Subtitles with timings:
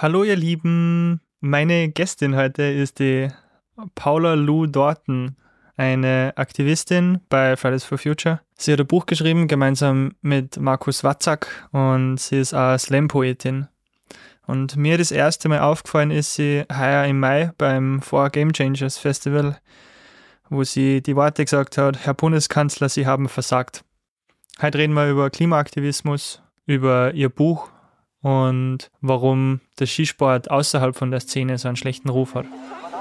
[0.00, 3.26] Hallo ihr Lieben, meine Gästin heute ist die
[3.96, 5.34] Paula Lou Dorton,
[5.76, 8.40] eine Aktivistin bei Fridays for Future.
[8.54, 13.66] Sie hat ein Buch geschrieben, gemeinsam mit Markus Watzak und sie ist auch Slam-Poetin.
[14.46, 18.98] Und mir das erste Mal aufgefallen ist sie heuer im Mai beim Four Game Changers
[18.98, 19.58] Festival,
[20.48, 23.82] wo sie die Worte gesagt hat, Herr Bundeskanzler, Sie haben versagt.
[24.62, 27.68] Heute reden wir über Klimaaktivismus, über ihr Buch
[28.22, 32.46] und warum der Skisport außerhalb von der Szene so einen schlechten Ruf hat.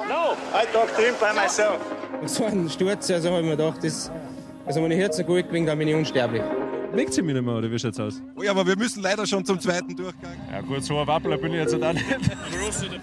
[0.07, 1.77] No, I talk to him by myself.
[2.25, 4.11] So ein Sturz, also habe ich mir gedacht, das,
[4.65, 6.41] also wenn ich Herzen gut bin, dann bin ich unsterblich.
[6.97, 8.23] Legt sie mich nicht mehr, oder wie schaut's aus?
[8.35, 10.31] Oh ja, aber wir müssen leider schon zum zweiten Durchgang.
[10.51, 12.03] Ja gut, so ein Wappler bin ich jetzt auch nicht.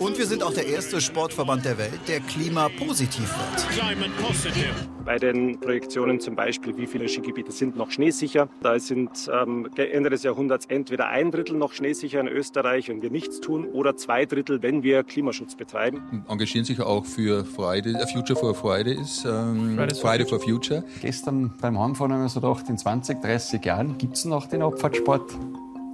[0.01, 5.05] Und wir sind auch der erste Sportverband der Welt, der klimapositiv wird.
[5.05, 8.49] Bei den Projektionen zum Beispiel, wie viele Skigebiete sind noch schneesicher.
[8.63, 13.11] Da sind ähm, Ende des Jahrhunderts entweder ein Drittel noch schneesicher in Österreich, wenn wir
[13.11, 16.25] nichts tun, oder zwei Drittel, wenn wir Klimaschutz betreiben.
[16.27, 20.83] Engagieren sich auch für Friday, Future for Friday ist ähm, Fridays for Friday for Future.
[21.01, 24.63] Gestern beim Heimfahren haben wir so gedacht, in 20, 30 Jahren gibt es noch den
[24.63, 25.31] Abfahrtsport?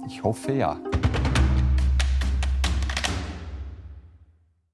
[0.07, 0.79] Ich hoffe ja.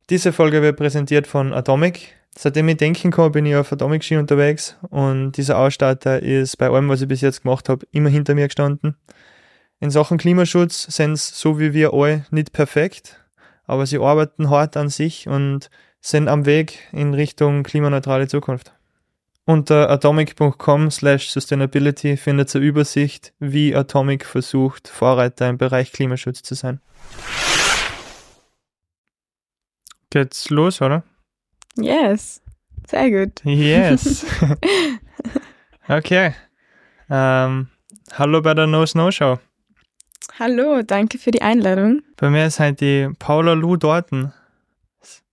[0.10, 2.16] Diese Folge wird präsentiert von Atomic.
[2.38, 6.70] Seitdem ich denken kann, bin ich auf Atomic Ski unterwegs und dieser Ausstatter ist bei
[6.70, 8.96] allem, was ich bis jetzt gemacht habe, immer hinter mir gestanden.
[9.80, 13.20] In Sachen Klimaschutz sind sie so wie wir alle nicht perfekt,
[13.66, 18.77] aber sie arbeiten hart an sich und sind am Weg in Richtung klimaneutrale Zukunft.
[19.50, 26.54] Unter atomic.com slash sustainability findet ihr Übersicht, wie Atomic versucht, Vorreiter im Bereich Klimaschutz zu
[26.54, 26.82] sein.
[30.10, 31.06] Geht's los, oder?
[31.78, 32.42] Yes.
[32.90, 33.42] Sehr gut.
[33.46, 34.26] Yes.
[35.88, 36.34] okay.
[37.10, 37.70] Ähm,
[38.16, 39.40] hallo bei der No Snow Show.
[40.38, 42.02] Hallo, danke für die Einladung.
[42.18, 44.34] Bei mir ist halt die Paula Lou Dorten.
[45.02, 45.24] Ist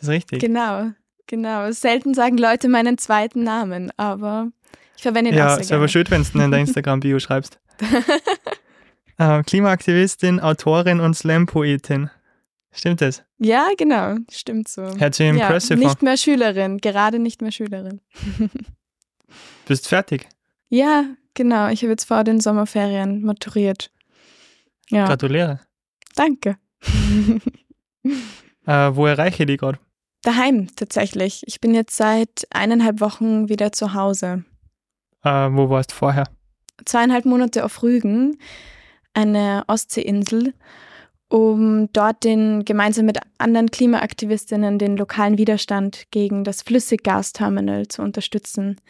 [0.00, 0.40] das richtig?
[0.40, 0.92] Genau,
[1.34, 1.70] genau.
[1.72, 4.50] Selten sagen Leute meinen zweiten Namen, aber
[4.96, 7.58] ich verwende ihn auch ja, ist aber schön, wenn du in der Instagram-Bio schreibst.
[9.16, 12.10] Äh, Klimaaktivistin, Autorin und Slam-Poetin.
[12.72, 13.22] Stimmt das?
[13.38, 14.82] Ja, genau, stimmt so.
[14.82, 18.00] Hört sich ja, impressive nicht mehr Schülerin, gerade nicht mehr Schülerin.
[19.68, 20.28] Bist fertig?
[20.68, 21.04] Ja,
[21.34, 21.68] genau.
[21.68, 23.92] Ich habe jetzt vor den Sommerferien maturiert.
[24.90, 25.60] Ja, Gratuliere.
[26.16, 26.56] danke.
[28.66, 29.78] Äh, wo erreiche ich die gerade?
[30.24, 31.42] Daheim tatsächlich.
[31.46, 34.44] Ich bin jetzt seit eineinhalb Wochen wieder zu Hause.
[35.22, 36.24] Äh, wo warst du vorher?
[36.84, 38.38] zweieinhalb Monate auf Rügen,
[39.12, 40.54] eine Ostseeinsel,
[41.28, 48.80] um dort den gemeinsam mit anderen Klimaaktivistinnen den lokalen Widerstand gegen das Flüssiggasterminal zu unterstützen,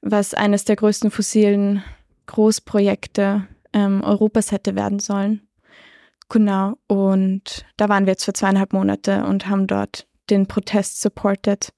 [0.00, 1.82] was eines der größten fossilen
[2.26, 5.42] Großprojekte ähm, Europas hätte werden sollen.
[6.28, 11.72] Genau, und da waren wir jetzt für zweieinhalb Monate und haben dort den Protest supported.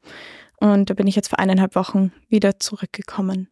[0.59, 3.49] Und da bin ich jetzt vor eineinhalb Wochen wieder zurückgekommen.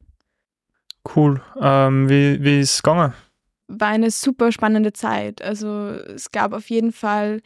[1.17, 1.41] Cool.
[1.61, 3.15] Ähm, wie, wie ist es gegangen?
[3.69, 5.43] war eine super spannende Zeit.
[5.43, 7.43] Also es gab auf jeden Fall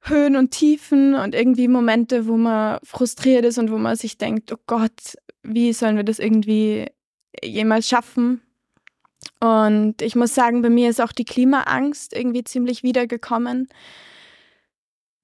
[0.00, 4.52] Höhen und Tiefen und irgendwie Momente, wo man frustriert ist und wo man sich denkt,
[4.52, 6.86] oh Gott, wie sollen wir das irgendwie
[7.42, 8.42] jemals schaffen?
[9.38, 13.68] Und ich muss sagen, bei mir ist auch die Klimaangst irgendwie ziemlich wiedergekommen.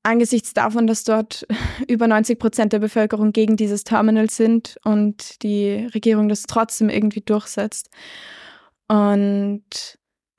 [0.02, 1.46] Angesichts davon, dass dort
[1.88, 7.20] über 90 Prozent der Bevölkerung gegen dieses Terminal sind und die Regierung das trotzdem irgendwie
[7.20, 7.90] durchsetzt.
[8.88, 9.62] Und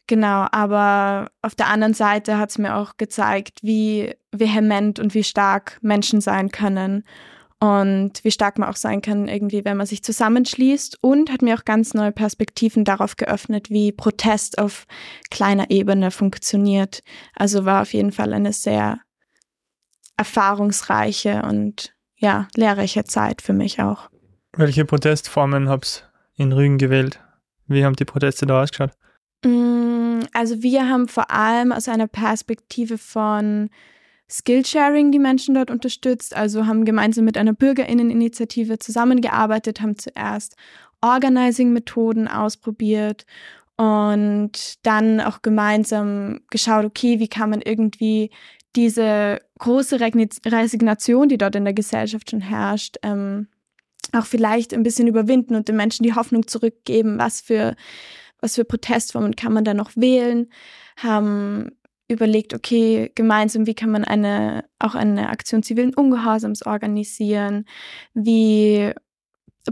[0.07, 5.23] genau, aber auf der anderen Seite hat es mir auch gezeigt, wie vehement und wie
[5.23, 7.03] stark Menschen sein können
[7.59, 11.55] und wie stark man auch sein kann, irgendwie, wenn man sich zusammenschließt und hat mir
[11.55, 14.85] auch ganz neue Perspektiven darauf geöffnet, wie Protest auf
[15.29, 17.03] kleiner Ebene funktioniert.
[17.35, 18.99] Also war auf jeden Fall eine sehr
[20.19, 24.09] erfahrungsreiche und ja, lehrreiche Zeit für mich auch.
[24.51, 27.21] Welche Protestformen habt ihr in Rügen gewählt?
[27.67, 28.91] Wie haben die Proteste da ausgeschaut?
[29.45, 33.69] Mm, Also wir haben vor allem aus einer Perspektive von
[34.29, 40.55] Skillsharing die Menschen dort unterstützt, also haben gemeinsam mit einer Bürgerinneninitiative zusammengearbeitet, haben zuerst
[41.01, 43.25] Organizing-Methoden ausprobiert
[43.77, 48.29] und dann auch gemeinsam geschaut, okay, wie kann man irgendwie
[48.79, 53.47] diese große Resignation, die dort in der Gesellschaft schon herrscht, ähm,
[54.13, 57.75] auch vielleicht ein bisschen überwinden und den Menschen die Hoffnung zurückgeben, was für,
[58.39, 60.49] was für Protestformen kann man da noch wählen,
[60.95, 61.71] haben
[62.07, 67.65] überlegt, okay, gemeinsam, wie kann man eine, auch eine Aktion zivilen Ungehorsams organisieren,
[68.13, 68.93] wie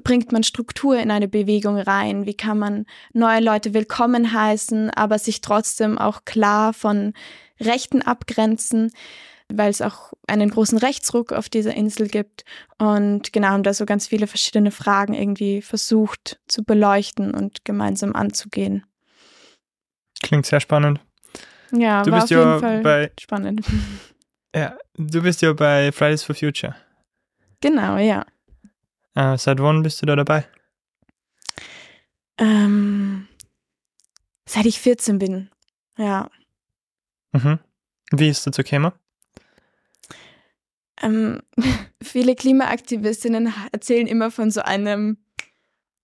[0.03, 2.25] bringt man Struktur in eine Bewegung rein?
[2.25, 7.13] Wie kann man neue Leute willkommen heißen, aber sich trotzdem auch klar von
[7.59, 8.91] Rechten abgrenzen?
[9.49, 12.43] weil es auch einen großen Rechtsruck auf dieser Insel gibt.
[12.77, 18.13] Und genau, haben da so ganz viele verschiedene Fragen irgendwie versucht zu beleuchten und gemeinsam
[18.13, 18.85] anzugehen.
[20.21, 20.99] Klingt sehr spannend.
[21.71, 23.65] Ja, du war bist auf jeden ja Fall bei, spannend.
[24.55, 26.75] Ja, du bist ja bei Fridays for Future.
[27.61, 28.25] Genau, ja.
[29.17, 30.45] Äh, seit wann bist du da dabei?
[32.37, 33.27] Ähm,
[34.47, 35.49] seit ich 14 bin,
[35.97, 36.29] ja.
[37.31, 37.57] Mhm.
[38.11, 38.91] Wie ist dazu gekommen?
[41.01, 41.41] Ähm,
[42.03, 45.17] viele Klimaaktivistinnen erzählen immer von so einem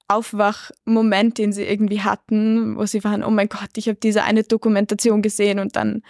[0.08, 4.42] Aufwachmoment, den sie irgendwie hatten, wo sie waren, oh mein Gott, ich habe diese eine
[4.42, 6.02] Dokumentation gesehen und dann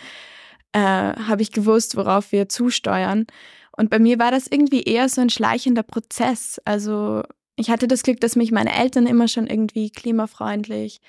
[0.71, 3.27] äh, habe ich gewusst, worauf wir zusteuern.
[3.75, 6.61] Und bei mir war das irgendwie eher so ein schleichender Prozess.
[6.65, 7.23] Also
[7.55, 11.01] ich hatte das Glück, dass mich meine Eltern immer schon irgendwie klimafreundlich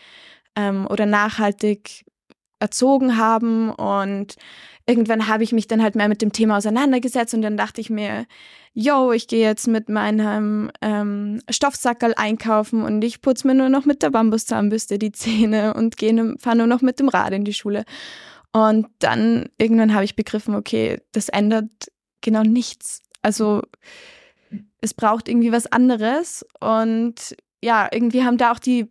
[0.56, 2.04] ähm, oder nachhaltig
[2.60, 4.36] erzogen haben und
[4.86, 7.90] irgendwann habe ich mich dann halt mehr mit dem Thema auseinandergesetzt und dann dachte ich
[7.90, 8.26] mir,
[8.74, 13.84] yo, ich gehe jetzt mit meinem ähm, Stoffsackerl einkaufen und ich putze mir nur noch
[13.84, 15.96] mit der Bambuszahnbürste die Zähne und
[16.40, 17.84] fahre nur noch mit dem Rad in die Schule.
[18.52, 21.90] Und dann irgendwann habe ich begriffen, okay, das ändert
[22.24, 23.00] genau nichts.
[23.22, 23.62] Also
[24.80, 28.90] es braucht irgendwie was anderes und ja, irgendwie haben da auch die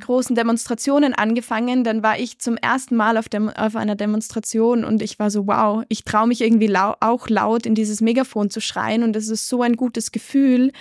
[0.00, 1.84] großen Demonstrationen angefangen.
[1.84, 5.46] Dann war ich zum ersten Mal auf, dem, auf einer Demonstration und ich war so,
[5.46, 9.28] wow, ich traue mich irgendwie lau auch laut in dieses Megafon zu schreien und es
[9.28, 10.72] ist so ein gutes Gefühl,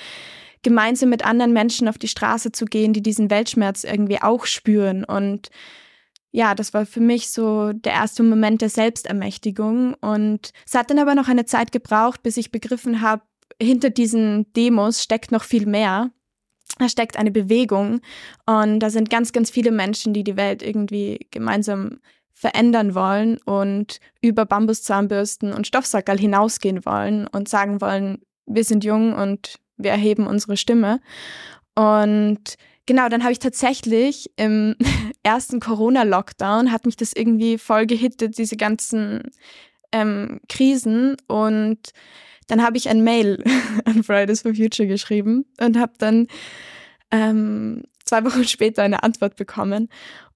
[0.64, 5.04] gemeinsam mit anderen Menschen auf die Straße zu gehen, die diesen Weltschmerz irgendwie auch spüren.
[5.04, 5.50] Und
[6.34, 9.94] ja, das war für mich so der erste Moment der Selbstermächtigung.
[10.02, 13.22] Und es hat dann aber noch eine Zeit gebraucht, bis ich begriffen habe,
[13.62, 16.12] hinter diesen Demos steckt noch viel mehr
[16.80, 18.02] da steckt eine Bewegung
[18.46, 22.00] und da sind ganz, ganz viele Menschen, die die Welt irgendwie gemeinsam
[22.34, 29.14] verändern wollen und über Bambuszahnbürsten und Stoffsackerl hinausgehen wollen und sagen wollen, wir sind jung
[29.14, 31.00] und wir erheben unsere Stimme.
[31.76, 34.76] Und genau, dann habe ich tatsächlich im
[35.24, 39.32] ersten Corona-Lockdown hat mich das irgendwie voll gehittet, diese ganzen
[39.92, 41.80] ähm, Krisen und
[42.48, 43.44] dann habe ich ein Mail
[43.86, 46.28] an Fridays for Future geschrieben und habe dann
[47.12, 49.90] ähm, zwei Wochen später eine Antwort bekommen.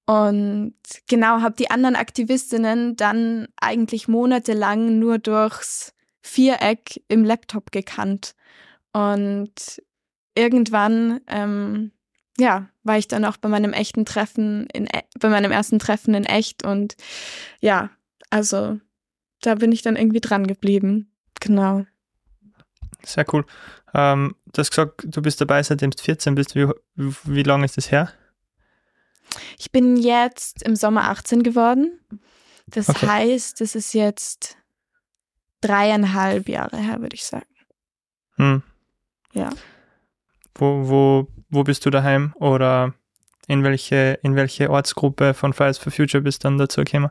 [0.06, 0.74] Und
[1.10, 8.34] genau, habe die anderen Aktivistinnen dann eigentlich monatelang nur durchs Viereck im Laptop gekannt.
[8.94, 9.82] Und
[10.34, 11.92] irgendwann, ähm,
[12.40, 16.14] ja, war ich dann auch bei meinem echten Treffen, in, e, bei meinem ersten Treffen
[16.14, 16.64] in echt.
[16.64, 16.96] Und
[17.60, 17.90] ja,
[18.30, 18.80] also
[19.42, 21.12] da bin ich dann irgendwie dran geblieben.
[21.40, 21.86] Genau.
[23.04, 23.46] Sehr cool.
[23.94, 26.56] Ähm, du hast gesagt, du bist dabei, seitdem du 14 bist.
[26.56, 28.12] Wie, wie lange ist das her?
[29.58, 32.00] Ich bin jetzt im Sommer 18 geworden.
[32.68, 33.08] Das okay.
[33.08, 34.58] heißt, es ist jetzt
[35.62, 37.48] dreieinhalb Jahre her, würde ich sagen.
[38.36, 38.62] Hm.
[39.34, 39.50] Ja.
[40.56, 42.34] Wo, wo, wo bist du daheim?
[42.36, 42.94] Oder
[43.48, 47.10] in welche, in welche Ortsgruppe von Fridays for Future bist du dann dazu gekommen?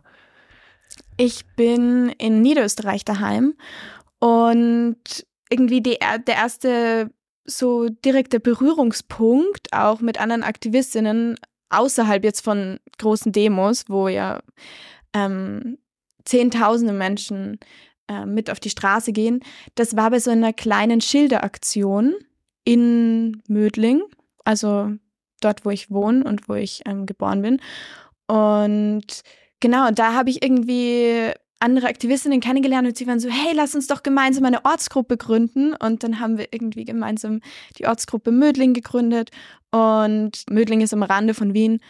[1.16, 3.54] Ich bin in Niederösterreich daheim
[4.18, 7.10] und irgendwie die, der erste
[7.44, 11.36] so direkte Berührungspunkt auch mit anderen Aktivistinnen
[11.70, 14.40] außerhalb jetzt von großen Demos, wo ja
[15.14, 15.78] ähm,
[16.24, 17.60] Zehntausende Menschen
[18.08, 19.40] äh, mit auf die Straße gehen.
[19.76, 22.16] Das war bei so einer kleinen Schilderaktion
[22.64, 24.02] in Mödling,
[24.46, 24.92] also
[25.40, 27.60] dort, wo ich wohne und wo ich ähm, geboren bin.
[28.26, 29.22] Und
[29.60, 33.86] genau, da habe ich irgendwie andere Aktivistinnen kennengelernt und sie waren so, hey, lass uns
[33.86, 35.74] doch gemeinsam eine Ortsgruppe gründen.
[35.74, 37.40] Und dann haben wir irgendwie gemeinsam
[37.78, 39.30] die Ortsgruppe Mödling gegründet.
[39.70, 41.80] Und Mödling ist am Rande von Wien.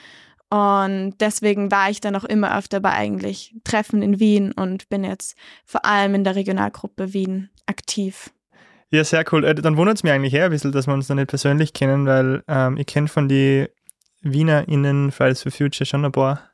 [0.48, 5.02] Und deswegen war ich dann auch immer öfter bei eigentlich Treffen in Wien und bin
[5.02, 8.30] jetzt vor allem in der Regionalgruppe Wien aktiv.
[8.90, 9.45] Ja, sehr cool.
[9.45, 11.73] Äh, dann wundert es mir eigentlich her ein bisschen, dass wir uns da nicht persönlich
[11.73, 13.69] kennen, weil ähm, ich kenne von den
[14.23, 16.50] WienerInnen Fridays for Future schon ein paar.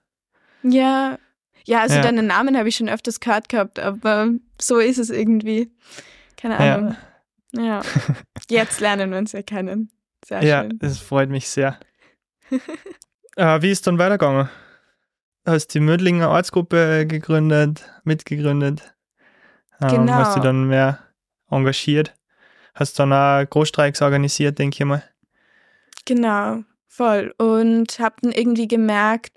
[0.62, 1.18] Ja,
[1.66, 2.02] ja, also ja.
[2.02, 4.28] deinen Namen habe ich schon öfters gehört gehabt, aber
[4.60, 5.70] so ist es irgendwie.
[6.36, 6.96] Keine Ahnung.
[7.52, 7.62] Ja.
[7.62, 7.82] ja.
[8.50, 9.90] Jetzt lernen wir uns ja kennen.
[10.24, 10.78] Sehr ja, schön.
[10.78, 11.78] das freut mich sehr.
[13.36, 14.48] äh, wie ist dann weitergegangen?
[15.44, 18.94] Hast die Mödlinger Ortsgruppe gegründet, mitgegründet?
[19.80, 20.12] Ähm, genau.
[20.12, 20.98] Hast du dann mehr
[21.50, 22.14] engagiert?
[22.74, 25.02] Hast dann auch Großstreiks organisiert, denke ich mal.
[26.04, 27.34] Genau, voll.
[27.38, 29.32] Und hab dann irgendwie gemerkt,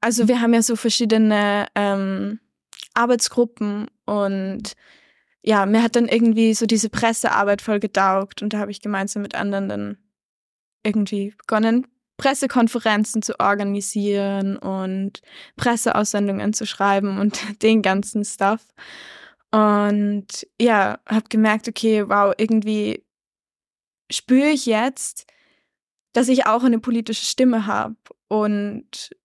[0.00, 2.40] also wir haben ja so verschiedene ähm,
[2.94, 4.72] Arbeitsgruppen und
[5.42, 9.22] ja, mir hat dann irgendwie so diese Pressearbeit voll getaugt und da habe ich gemeinsam
[9.22, 9.98] mit anderen dann
[10.84, 11.86] irgendwie begonnen,
[12.16, 15.20] Pressekonferenzen zu organisieren und
[15.56, 18.64] Presseaussendungen zu schreiben und den ganzen Stuff.
[19.56, 23.06] Und ja, habe gemerkt, okay, wow, irgendwie
[24.12, 25.24] spüre ich jetzt,
[26.12, 27.96] dass ich auch eine politische Stimme habe
[28.28, 29.16] und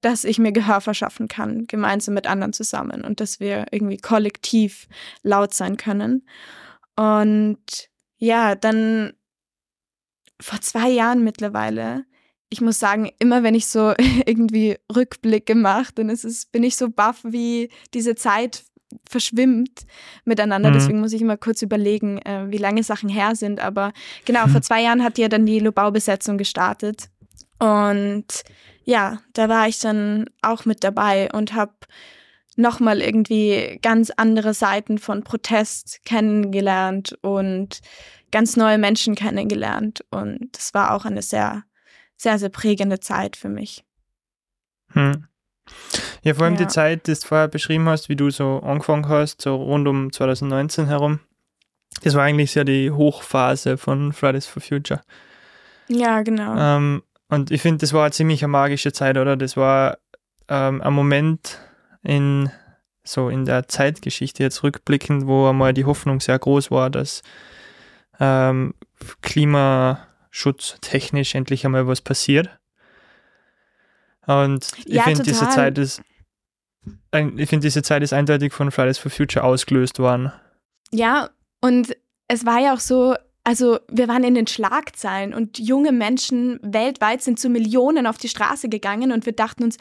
[0.00, 4.88] dass ich mir Gehör verschaffen kann, gemeinsam mit anderen zusammen und dass wir irgendwie kollektiv
[5.22, 6.26] laut sein können.
[6.96, 9.12] Und ja, dann
[10.40, 12.06] vor zwei Jahren mittlerweile,
[12.48, 13.92] ich muss sagen, immer wenn ich so
[14.24, 18.64] irgendwie Rückblicke mache, dann ist es, bin ich so baff, wie diese Zeit
[19.08, 19.86] verschwimmt
[20.24, 20.70] miteinander.
[20.70, 20.74] Mhm.
[20.74, 23.60] Deswegen muss ich immer kurz überlegen, äh, wie lange Sachen her sind.
[23.60, 23.92] Aber
[24.24, 24.50] genau, mhm.
[24.50, 27.08] vor zwei Jahren hat ja dann die Lobau-Besetzung gestartet.
[27.58, 28.26] Und
[28.84, 31.74] ja, da war ich dann auch mit dabei und habe
[32.56, 37.80] nochmal irgendwie ganz andere Seiten von Protest kennengelernt und
[38.30, 40.04] ganz neue Menschen kennengelernt.
[40.10, 41.64] Und das war auch eine sehr,
[42.16, 43.84] sehr, sehr prägende Zeit für mich.
[44.92, 45.26] Hm.
[46.22, 46.62] Ja, vor allem ja.
[46.62, 50.12] die Zeit, die du vorher beschrieben hast, wie du so angefangen hast, so rund um
[50.12, 51.20] 2019 herum.
[52.02, 55.00] Das war eigentlich sehr die Hochphase von Fridays for Future.
[55.88, 56.56] Ja, genau.
[56.56, 59.36] Ähm, und ich finde, das war eine ziemlich eine magische Zeit, oder?
[59.36, 59.98] Das war
[60.48, 61.58] ähm, ein Moment
[62.02, 62.50] in
[63.02, 67.22] so in der Zeitgeschichte jetzt rückblickend, wo einmal die Hoffnung sehr groß war, dass
[68.18, 68.74] ähm,
[69.22, 72.50] klimaschutztechnisch endlich einmal was passiert.
[74.26, 76.02] Und ich ja, finde, diese Zeit ist
[77.12, 80.32] ich finde, diese Zeit ist eindeutig von Fridays for Future ausgelöst worden.
[80.92, 81.30] Ja,
[81.60, 81.96] und
[82.28, 83.14] es war ja auch so,
[83.44, 88.28] also wir waren in den Schlagzeilen und junge Menschen weltweit sind zu Millionen auf die
[88.28, 89.78] Straße gegangen und wir dachten uns,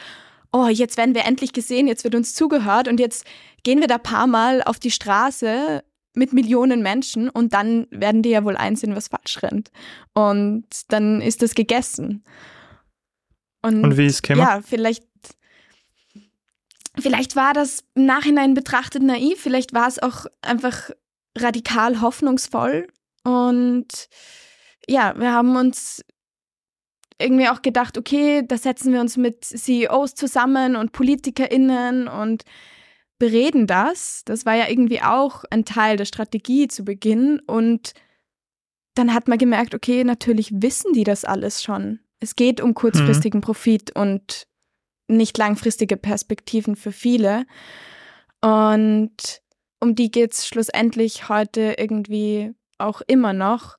[0.52, 3.26] oh, jetzt werden wir endlich gesehen, jetzt wird uns zugehört und jetzt
[3.64, 5.84] gehen wir da paar Mal auf die Straße
[6.14, 9.70] mit Millionen Menschen und dann werden die ja wohl einsehen, was falsch rennt.
[10.14, 12.24] Und dann ist das gegessen.
[13.66, 15.04] Und, und wie ist es Ja, vielleicht,
[17.00, 20.92] vielleicht war das im Nachhinein betrachtet naiv, vielleicht war es auch einfach
[21.38, 22.88] radikal hoffnungsvoll
[23.24, 24.08] und
[24.88, 26.04] ja, wir haben uns
[27.20, 32.44] irgendwie auch gedacht, okay, da setzen wir uns mit CEOs zusammen und PolitikerInnen und
[33.18, 34.24] bereden das.
[34.26, 37.40] Das war ja irgendwie auch ein Teil der Strategie zu Beginn.
[37.48, 37.94] Und
[38.96, 42.00] dann hat man gemerkt, okay, natürlich wissen die das alles schon.
[42.26, 43.44] Es geht um kurzfristigen mhm.
[43.44, 44.48] Profit und
[45.08, 47.46] nicht langfristige Perspektiven für viele.
[48.42, 49.42] Und
[49.80, 53.78] um die geht es schlussendlich heute irgendwie auch immer noch.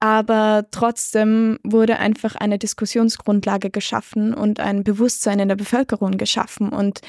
[0.00, 6.68] Aber trotzdem wurde einfach eine Diskussionsgrundlage geschaffen und ein Bewusstsein in der Bevölkerung geschaffen.
[6.68, 7.00] Und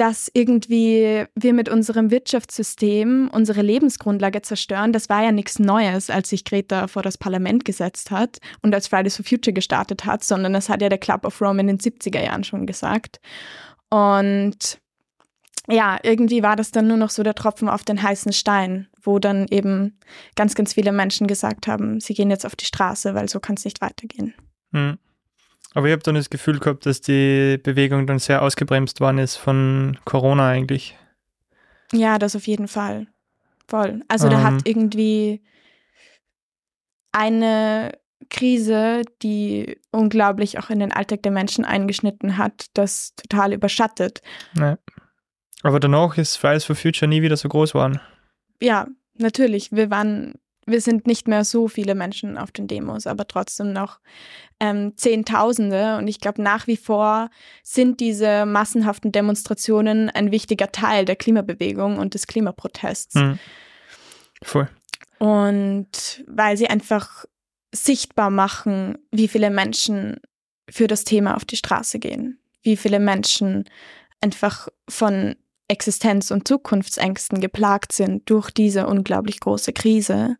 [0.00, 6.30] dass irgendwie wir mit unserem Wirtschaftssystem unsere Lebensgrundlage zerstören, das war ja nichts Neues, als
[6.30, 10.54] sich Greta vor das Parlament gesetzt hat und als Fridays for Future gestartet hat, sondern
[10.54, 13.20] das hat ja der Club of Rome in den 70er Jahren schon gesagt.
[13.90, 14.80] Und
[15.68, 19.18] ja, irgendwie war das dann nur noch so der Tropfen auf den heißen Stein, wo
[19.18, 19.98] dann eben
[20.34, 23.56] ganz, ganz viele Menschen gesagt haben, sie gehen jetzt auf die Straße, weil so kann
[23.56, 24.32] es nicht weitergehen.
[24.72, 24.96] Hm.
[25.74, 29.36] Aber ich habe dann das Gefühl gehabt, dass die Bewegung dann sehr ausgebremst worden ist
[29.36, 30.96] von Corona eigentlich.
[31.92, 33.06] Ja, das auf jeden Fall.
[33.68, 34.02] Voll.
[34.08, 34.32] Also ähm.
[34.32, 35.42] da hat irgendwie
[37.12, 37.92] eine
[38.28, 44.22] Krise, die unglaublich auch in den Alltag der Menschen eingeschnitten hat, das total überschattet.
[44.56, 44.78] Ja.
[45.62, 48.00] Aber danach ist Fridays for Future nie wieder so groß geworden.
[48.62, 49.72] Ja, natürlich.
[49.72, 50.34] Wir waren,
[50.70, 54.00] wir sind nicht mehr so viele Menschen auf den Demos, aber trotzdem noch
[54.60, 55.96] ähm, Zehntausende.
[55.96, 57.30] Und ich glaube, nach wie vor
[57.62, 63.14] sind diese massenhaften Demonstrationen ein wichtiger Teil der Klimabewegung und des Klimaprotests.
[63.14, 63.38] Mhm.
[64.42, 64.68] Voll.
[65.18, 67.24] Und weil sie einfach
[67.72, 70.16] sichtbar machen, wie viele Menschen
[70.68, 73.64] für das Thema auf die Straße gehen, wie viele Menschen
[74.20, 75.36] einfach von
[75.70, 80.36] Existenz- und Zukunftsängsten geplagt sind durch diese unglaublich große Krise.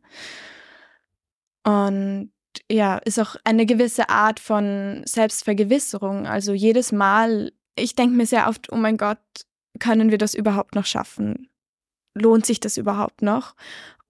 [1.65, 2.33] Und
[2.71, 6.27] ja, ist auch eine gewisse Art von Selbstvergewisserung.
[6.27, 9.19] Also jedes Mal, ich denke mir sehr oft, oh mein Gott,
[9.79, 11.49] können wir das überhaupt noch schaffen?
[12.15, 13.55] Lohnt sich das überhaupt noch?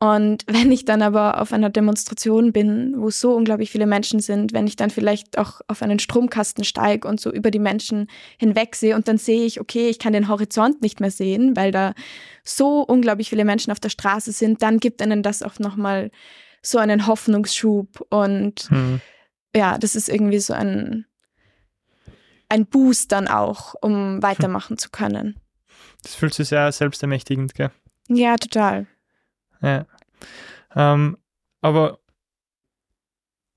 [0.00, 4.52] Und wenn ich dann aber auf einer Demonstration bin, wo so unglaublich viele Menschen sind,
[4.52, 8.96] wenn ich dann vielleicht auch auf einen Stromkasten steige und so über die Menschen hinwegsehe
[8.96, 11.94] und dann sehe ich, okay, ich kann den Horizont nicht mehr sehen, weil da
[12.42, 16.10] so unglaublich viele Menschen auf der Straße sind, dann gibt ihnen das auch nochmal
[16.62, 19.00] so einen Hoffnungsschub und hm.
[19.54, 21.06] ja, das ist irgendwie so ein,
[22.48, 24.78] ein Boost dann auch, um weitermachen hm.
[24.78, 25.38] zu können.
[26.02, 27.70] Das fühlt sich sehr selbstermächtigend, gell?
[28.08, 28.86] Ja, total.
[29.62, 29.86] Ja.
[30.74, 31.18] Ähm,
[31.60, 31.98] aber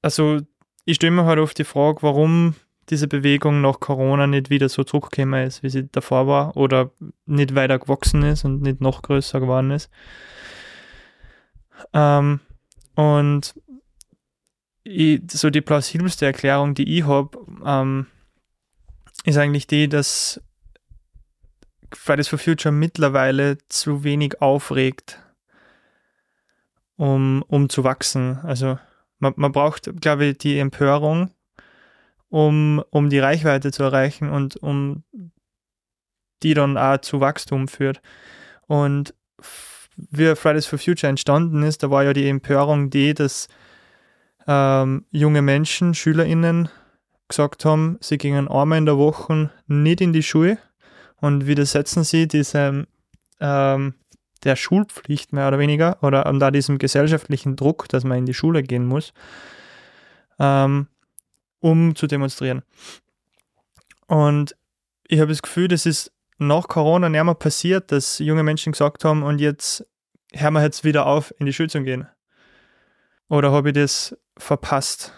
[0.01, 0.41] also
[0.85, 2.55] ich stelle mir halt oft die Frage, warum
[2.89, 6.91] diese Bewegung nach Corona nicht wieder so zurückgekommen ist, wie sie davor war, oder
[7.25, 9.89] nicht weiter gewachsen ist und nicht noch größer geworden ist.
[11.93, 12.41] Ähm,
[12.95, 13.55] und
[14.83, 18.07] ich, so die plausibelste Erklärung, die ich habe, ähm,
[19.23, 20.41] ist eigentlich die, dass
[21.93, 25.22] Fridays for Future mittlerweile zu wenig aufregt,
[26.97, 28.39] um, um zu wachsen.
[28.43, 28.77] Also
[29.19, 31.31] man, man braucht, glaube ich, die Empörung,
[32.29, 35.03] um, um die Reichweite zu erreichen und um
[36.43, 38.01] die dann auch zu Wachstum führt.
[38.67, 39.13] Und
[39.95, 43.47] wie Fridays for Future entstanden ist, da war ja die Empörung die, dass
[44.47, 46.69] ähm, junge Menschen, SchülerInnen
[47.27, 50.57] gesagt haben, sie gingen einmal in der Woche nicht in die Schule
[51.17, 52.87] und widersetzen sie diesem
[53.39, 53.93] ähm,
[54.43, 58.63] der Schulpflicht mehr oder weniger oder da diesem gesellschaftlichen Druck, dass man in die Schule
[58.63, 59.13] gehen muss,
[60.39, 60.87] ähm,
[61.59, 62.63] um zu demonstrieren.
[64.07, 64.55] Und
[65.07, 69.05] ich habe das Gefühl, das ist nach Corona nicht mehr passiert, dass junge Menschen gesagt
[69.05, 69.85] haben, und jetzt
[70.33, 72.07] hören wir jetzt wieder auf, in die Schule zu gehen.
[73.29, 75.13] Oder habe ich das verpasst?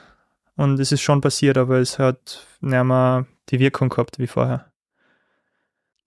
[0.55, 4.71] Und es ist schon passiert, aber es hat nicht mehr die Wirkung gehabt wie vorher.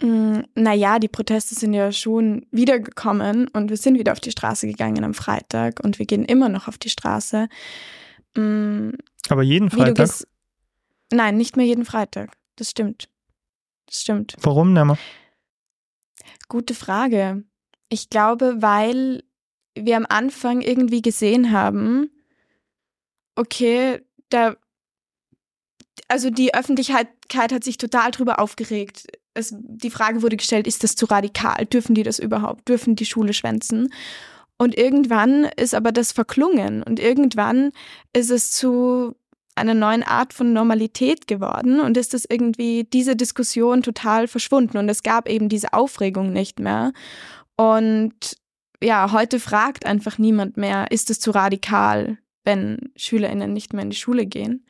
[0.01, 4.67] Mm, naja, die Proteste sind ja schon wiedergekommen und wir sind wieder auf die Straße
[4.67, 7.49] gegangen am Freitag und wir gehen immer noch auf die Straße.
[8.37, 8.91] Mm,
[9.29, 10.11] aber jeden Freitag?
[11.11, 12.37] Nein, nicht mehr jeden Freitag.
[12.57, 13.09] Das stimmt.
[13.87, 14.37] Das stimmt.
[14.41, 14.99] Warum mehr?
[16.49, 17.45] Gute Frage.
[17.89, 19.23] Ich glaube, weil
[19.75, 22.11] wir am Anfang irgendwie gesehen haben,
[23.35, 24.57] okay, da,
[26.09, 29.07] also die Öffentlichkeit hat sich total drüber aufgeregt.
[29.39, 31.65] Es, die Frage wurde gestellt, ist das zu radikal?
[31.67, 32.69] Dürfen die das überhaupt?
[32.69, 33.93] Dürfen die Schule schwänzen?
[34.59, 37.71] Und irgendwann ist aber das verklungen und irgendwann
[38.13, 39.15] ist es zu
[39.55, 44.89] einer neuen Art von Normalität geworden und ist das irgendwie diese Diskussion total verschwunden und
[44.89, 46.93] es gab eben diese Aufregung nicht mehr.
[47.57, 48.37] Und
[48.83, 53.91] ja, heute fragt einfach niemand mehr, ist es zu radikal, wenn SchülerInnen nicht mehr in
[53.91, 54.67] die Schule gehen?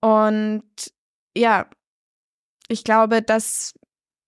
[0.00, 0.64] Und
[1.36, 1.66] ja,
[2.68, 3.74] ich glaube, dass,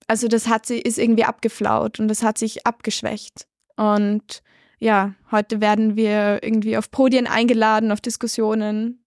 [0.06, 3.46] also das hat sie, ist irgendwie abgeflaut und das hat sich abgeschwächt.
[3.76, 4.42] Und
[4.78, 9.04] ja, heute werden wir irgendwie auf Podien eingeladen, auf Diskussionen,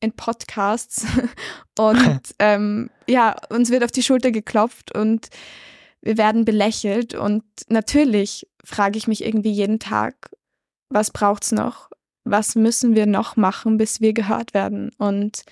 [0.00, 1.06] in Podcasts
[1.78, 5.28] und ähm, ja, uns wird auf die Schulter geklopft und
[6.00, 10.30] wir werden belächelt und natürlich frage ich mich irgendwie jeden Tag,
[10.90, 11.90] was braucht's noch?
[12.24, 14.90] Was müssen wir noch machen, bis wir gehört werden?
[14.98, 15.42] Und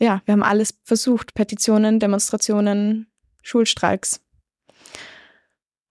[0.00, 3.06] ja, wir haben alles versucht, Petitionen, Demonstrationen,
[3.46, 4.20] Schulstreiks.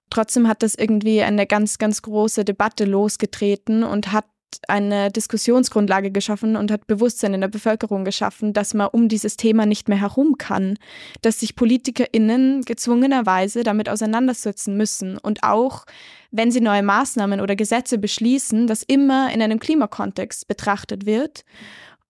[0.10, 4.26] Trotzdem hat das irgendwie eine ganz, ganz große Debatte losgetreten und hat
[4.68, 9.66] eine Diskussionsgrundlage geschaffen und hat Bewusstsein in der Bevölkerung geschaffen, dass man um dieses Thema
[9.66, 10.78] nicht mehr herum kann,
[11.22, 15.86] dass sich PolitikerInnen gezwungenerweise damit auseinandersetzen müssen und auch,
[16.32, 21.44] wenn sie neue Maßnahmen oder Gesetze beschließen, das immer in einem Klimakontext betrachtet wird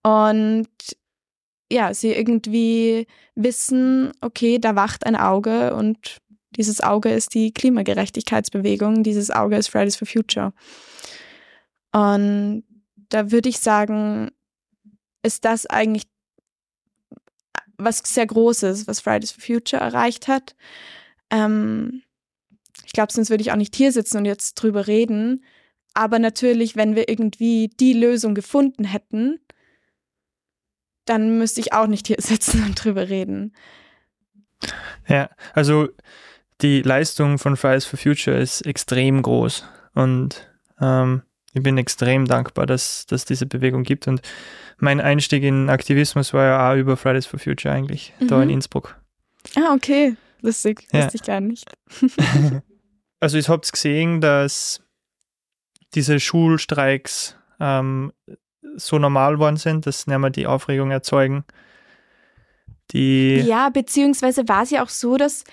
[0.02, 0.68] und
[1.70, 6.18] ja, sie irgendwie wissen, okay, da wacht ein Auge und
[6.56, 10.52] dieses Auge ist die Klimagerechtigkeitsbewegung, dieses Auge ist Fridays for Future.
[11.92, 12.64] Und
[13.08, 14.30] da würde ich sagen,
[15.22, 16.04] ist das eigentlich
[17.78, 20.56] was sehr Großes, was Fridays for Future erreicht hat.
[21.30, 22.02] Ähm,
[22.84, 25.44] ich glaube, sonst würde ich auch nicht hier sitzen und jetzt drüber reden.
[25.92, 29.40] Aber natürlich, wenn wir irgendwie die Lösung gefunden hätten,
[31.06, 33.54] dann müsste ich auch nicht hier sitzen und drüber reden.
[35.08, 35.88] Ja, also
[36.62, 39.64] die Leistung von Fridays for Future ist extrem groß
[39.94, 41.22] und ähm,
[41.56, 44.08] ich bin extrem dankbar, dass es diese Bewegung gibt.
[44.08, 44.20] Und
[44.76, 48.28] mein Einstieg in Aktivismus war ja auch über Fridays for Future eigentlich, mhm.
[48.28, 49.00] da in Innsbruck.
[49.56, 50.16] Ah, okay.
[50.42, 50.86] Lustig.
[50.92, 51.04] Ja.
[51.04, 51.64] Wusste ich gar nicht.
[53.20, 54.82] also, ich habt gesehen, dass
[55.94, 58.12] diese Schulstreiks ähm,
[58.76, 61.44] so normal worden sind, dass nicht mehr die Aufregung erzeugen.
[62.92, 65.44] Die ja, beziehungsweise war es ja auch so, dass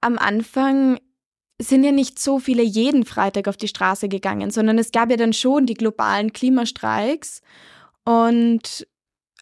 [0.00, 0.98] am Anfang
[1.58, 5.16] sind ja nicht so viele jeden Freitag auf die Straße gegangen, sondern es gab ja
[5.16, 7.40] dann schon die globalen Klimastreiks.
[8.04, 8.86] Und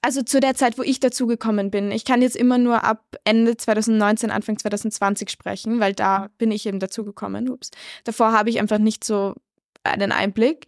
[0.02, 3.56] also zu der Zeit, wo ich dazugekommen bin, ich kann jetzt immer nur ab Ende
[3.56, 7.50] 2019, Anfang 2020 sprechen, weil da bin ich eben dazugekommen.
[7.50, 7.70] Ups.
[8.04, 9.34] Davor habe ich einfach nicht so
[9.82, 10.66] einen Einblick.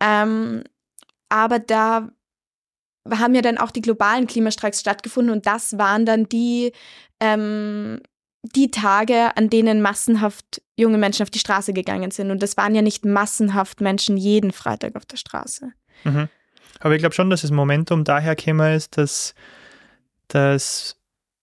[0.00, 0.64] Ähm,
[1.32, 2.10] aber da
[3.10, 6.72] haben ja dann auch die globalen Klimastreiks stattgefunden und das waren dann die
[7.20, 8.00] ähm,
[8.42, 12.32] die Tage, an denen massenhaft junge Menschen auf die Straße gegangen sind.
[12.32, 15.72] Und das waren ja nicht massenhaft Menschen jeden Freitag auf der Straße.
[16.02, 16.28] Mhm.
[16.80, 19.34] Aber ich glaube schon, dass das Momentum daher gekommen ist, dass,
[20.26, 20.96] dass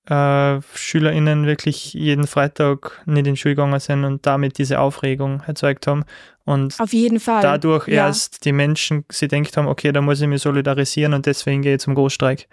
[0.10, 5.42] äh, SchülerInnen wirklich jeden Freitag nicht in die Schule gegangen sind und damit diese Aufregung
[5.46, 6.04] erzeugt haben.
[6.46, 7.44] Und Auf jeden Fall.
[7.44, 8.08] dadurch ja.
[8.08, 11.76] erst die Menschen sie denkt haben, okay, da muss ich mich solidarisieren und deswegen gehe
[11.76, 12.48] ich zum Großstreik.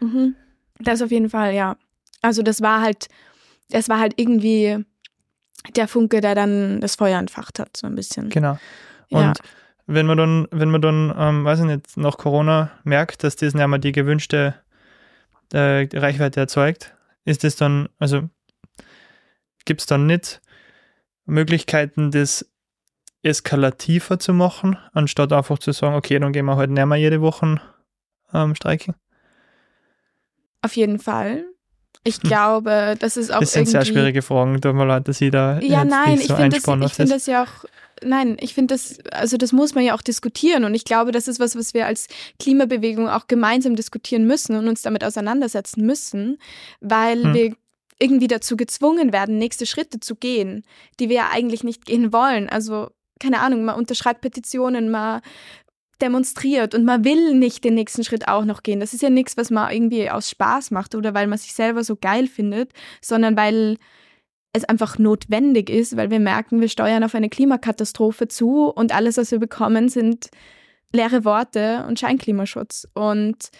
[0.00, 0.34] Mhm.
[0.78, 1.76] Das auf jeden Fall, ja.
[2.22, 3.08] Also das war halt,
[3.68, 4.84] das war halt irgendwie
[5.76, 8.30] der Funke, der dann das Feuer entfacht hat, so ein bisschen.
[8.30, 8.58] Genau.
[9.10, 9.32] Und Ja.
[9.86, 13.52] wenn man dann, wenn man dann, ähm, weiß ich nicht, nach Corona merkt, dass das
[13.52, 14.54] nicht mehr die gewünschte
[15.52, 18.28] äh, Reichweite erzeugt, ist das dann, also
[19.64, 20.40] gibt es dann nicht
[21.26, 22.46] Möglichkeiten, das
[23.22, 27.20] eskalativer zu machen, anstatt einfach zu sagen, okay, dann gehen wir halt nicht mehr jede
[27.20, 27.60] Woche
[28.32, 28.94] ähm, streiken?
[30.62, 31.44] Auf jeden Fall.
[32.02, 33.40] Ich glaube, das ist auch Hm.
[33.40, 33.70] Das sind irgendwie...
[33.72, 36.36] sehr schwierige Fragen, tut mir leid, dass ich da Ja, jetzt nein, nicht ich so
[36.36, 37.64] finde das, ich find das ja auch,
[38.02, 41.28] nein, ich finde das, also das muss man ja auch diskutieren und ich glaube, das
[41.28, 42.08] ist was, was wir als
[42.38, 46.38] Klimabewegung auch gemeinsam diskutieren müssen und uns damit auseinandersetzen müssen,
[46.80, 47.34] weil Hm.
[47.34, 47.56] wir
[48.00, 50.64] irgendwie dazu gezwungen werden, nächste Schritte zu gehen,
[50.98, 52.48] die wir ja eigentlich nicht gehen wollen.
[52.48, 52.88] Also,
[53.20, 55.20] keine Ahnung, man unterschreibt Petitionen, man
[56.00, 58.80] demonstriert und man will nicht den nächsten Schritt auch noch gehen.
[58.80, 61.84] Das ist ja nichts, was man irgendwie aus Spaß macht oder weil man sich selber
[61.84, 63.76] so geil findet, sondern weil
[64.52, 69.16] es einfach notwendig ist, weil wir merken, wir steuern auf eine Klimakatastrophe zu und alles,
[69.16, 70.30] was wir bekommen, sind
[70.92, 72.88] leere Worte und Scheinklimaschutz.
[72.94, 73.50] Und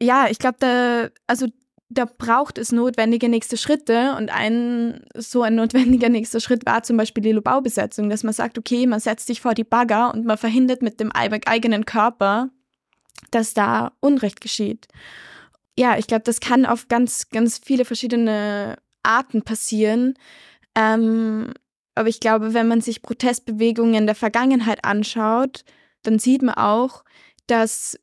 [0.00, 1.46] ja, ich glaube, da, also
[1.88, 6.96] da braucht es notwendige nächste Schritte und ein so ein notwendiger nächster Schritt war zum
[6.96, 10.38] Beispiel die Lobaubesetzung, dass man sagt, okay, man setzt sich vor die Bagger und man
[10.38, 12.50] verhindert mit dem eigenen Körper,
[13.30, 14.86] dass da Unrecht geschieht.
[15.76, 20.14] Ja, ich glaube, das kann auf ganz, ganz viele verschiedene Arten passieren.
[20.74, 21.52] Ähm,
[21.94, 25.64] aber ich glaube, wenn man sich Protestbewegungen der Vergangenheit anschaut,
[26.02, 27.04] dann sieht man auch,
[27.46, 27.98] dass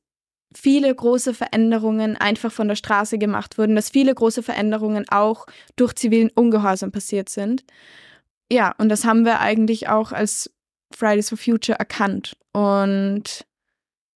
[0.54, 5.94] viele große Veränderungen einfach von der Straße gemacht wurden, dass viele große Veränderungen auch durch
[5.94, 7.64] zivilen Ungehorsam passiert sind.
[8.52, 10.52] Ja, und das haben wir eigentlich auch als
[10.94, 13.46] Fridays for Future erkannt und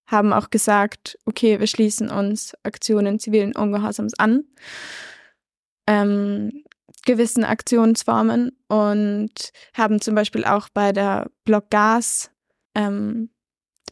[0.08, 4.44] haben auch gesagt, okay, wir schließen uns Aktionen zivilen Ungehorsams an,
[5.88, 6.65] ähm,
[7.06, 12.32] gewissen Aktionsformen und haben zum Beispiel auch bei der Blockgas
[12.76, 13.30] ähm,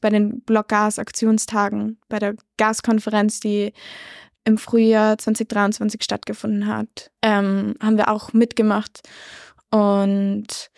[0.04, 3.74] bei den Blockgas-Aktionstagen, bei der Gaskonferenz, die
[4.44, 9.00] im Frühjahr 2023 stattgefunden hat, ähm, haben wir auch mitgemacht.
[9.72, 10.70] Und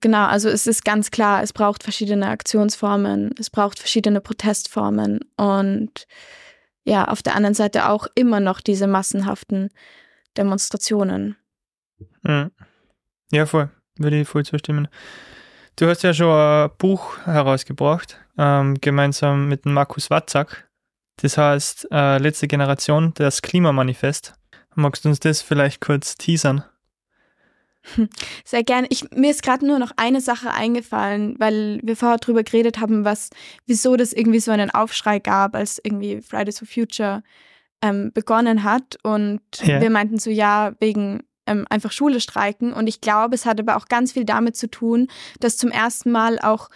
[0.00, 6.06] genau, also es ist ganz klar, es braucht verschiedene Aktionsformen, es braucht verschiedene Protestformen und
[6.84, 9.68] ja, auf der anderen Seite auch immer noch diese massenhaften
[10.38, 11.36] Demonstrationen.
[12.22, 12.50] Mhm.
[13.30, 13.70] Ja, voll.
[13.96, 14.88] Würde ich voll zustimmen.
[15.76, 20.68] Du hast ja schon ein Buch herausgebracht, ähm, gemeinsam mit Markus Watzak.
[21.16, 24.34] Das heißt, äh, letzte Generation, das Klimamanifest.
[24.74, 26.64] Magst du uns das vielleicht kurz teasern?
[28.44, 28.86] Sehr gerne.
[28.90, 33.04] Ich, mir ist gerade nur noch eine Sache eingefallen, weil wir vorher drüber geredet haben,
[33.04, 33.30] was,
[33.66, 37.22] wieso das irgendwie so einen Aufschrei gab, als irgendwie Fridays for Future
[37.82, 38.98] ähm, begonnen hat.
[39.02, 39.80] Und Ja.
[39.80, 42.72] wir meinten so, ja, wegen ähm, einfach Schule streiken.
[42.72, 45.08] Und ich glaube, es hat aber auch ganz viel damit zu tun,
[45.40, 46.68] dass zum ersten Mal auch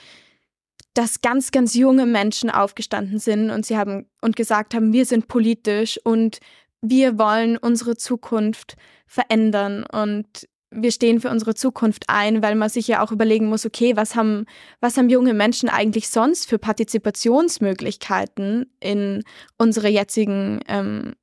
[0.94, 5.26] dass ganz, ganz junge Menschen aufgestanden sind und sie haben und gesagt haben, wir sind
[5.26, 6.38] politisch und
[6.82, 12.88] wir wollen unsere Zukunft verändern und wir stehen für unsere Zukunft ein, weil man sich
[12.88, 14.46] ja auch überlegen muss, okay, was haben,
[14.80, 19.22] was haben junge Menschen eigentlich sonst für Partizipationsmöglichkeiten in
[19.58, 21.14] unsere jetzigen, ähm,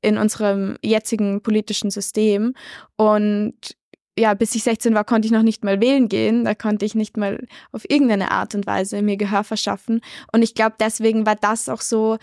[0.00, 2.54] in unserem jetzigen politischen System?
[2.96, 3.76] Und
[4.18, 6.44] ja, bis ich 16 war, konnte ich noch nicht mal wählen gehen.
[6.44, 10.00] Da konnte ich nicht mal auf irgendeine Art und Weise mir Gehör verschaffen.
[10.32, 12.18] Und ich glaube, deswegen war das auch so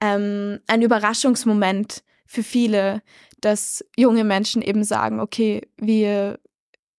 [0.00, 3.02] ähm, ein Überraschungsmoment für viele,
[3.40, 6.40] dass junge Menschen eben sagen, okay, wir,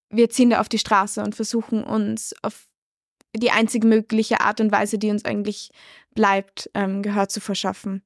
[0.10, 2.68] wir ziehen da auf die Straße und versuchen uns auf
[3.36, 5.70] die einzig mögliche Art und Weise, die uns eigentlich
[6.16, 8.04] bleibt, ähm, Gehör zu verschaffen.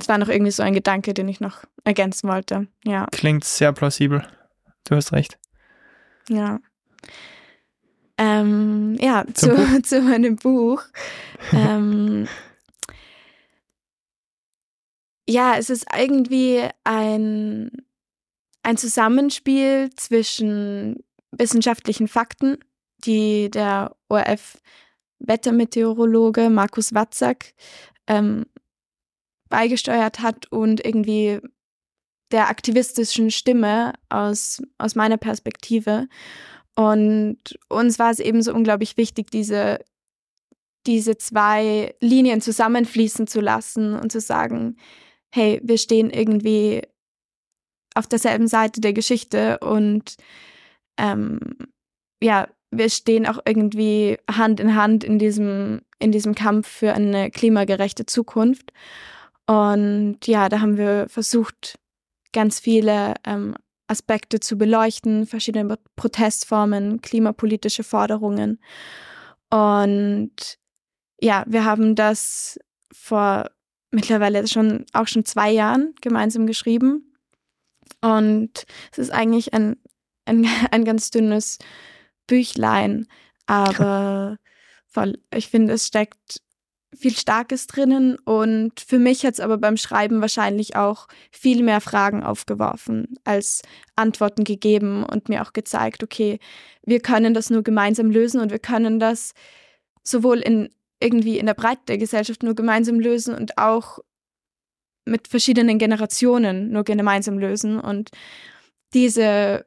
[0.00, 2.68] Das war noch irgendwie so ein Gedanke, den ich noch ergänzen wollte.
[2.84, 3.06] Ja.
[3.12, 4.26] Klingt sehr plausibel.
[4.84, 5.38] Du hast recht.
[6.30, 6.58] Ja.
[8.16, 10.82] Ähm, ja, Zum zu, zu meinem Buch.
[11.52, 12.26] ähm,
[15.28, 17.70] ja, es ist irgendwie ein,
[18.62, 22.56] ein Zusammenspiel zwischen wissenschaftlichen Fakten,
[23.04, 27.52] die der ORF-Wettermeteorologe Markus Watzak
[28.06, 28.46] ähm,
[29.50, 31.40] beigesteuert hat und irgendwie
[32.32, 36.08] der aktivistischen Stimme aus, aus meiner Perspektive.
[36.76, 39.80] Und uns war es eben so unglaublich wichtig, diese,
[40.86, 44.76] diese zwei Linien zusammenfließen zu lassen und zu sagen,
[45.34, 46.82] hey, wir stehen irgendwie
[47.94, 50.16] auf derselben Seite der Geschichte und
[50.96, 51.40] ähm,
[52.22, 57.30] ja, wir stehen auch irgendwie Hand in Hand in diesem, in diesem Kampf für eine
[57.30, 58.72] klimagerechte Zukunft.
[59.50, 61.76] Und ja, da haben wir versucht,
[62.32, 63.56] ganz viele ähm,
[63.88, 68.60] Aspekte zu beleuchten, verschiedene Protestformen, klimapolitische Forderungen.
[69.50, 70.30] Und
[71.20, 72.60] ja, wir haben das
[72.92, 73.50] vor
[73.90, 77.12] mittlerweile schon auch schon zwei Jahren gemeinsam geschrieben.
[78.02, 79.74] Und es ist eigentlich ein,
[80.26, 81.58] ein, ein ganz dünnes
[82.28, 83.08] Büchlein,
[83.46, 84.38] aber
[84.86, 86.40] voll, ich finde, es steckt
[86.94, 91.80] viel Starkes drinnen und für mich hat es aber beim Schreiben wahrscheinlich auch viel mehr
[91.80, 93.62] Fragen aufgeworfen als
[93.94, 96.40] Antworten gegeben und mir auch gezeigt, okay,
[96.84, 99.34] wir können das nur gemeinsam lösen und wir können das
[100.02, 104.00] sowohl in irgendwie in der Breite der Gesellschaft nur gemeinsam lösen und auch
[105.06, 107.80] mit verschiedenen Generationen nur gemeinsam lösen.
[107.80, 108.10] Und
[108.92, 109.64] diese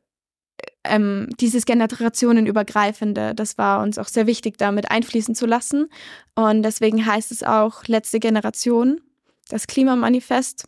[0.84, 5.90] ähm, dieses generationenübergreifende, das war uns auch sehr wichtig, damit einfließen zu lassen.
[6.36, 9.02] Und deswegen heißt es auch letzte Generation,
[9.50, 10.66] das Klimamanifest,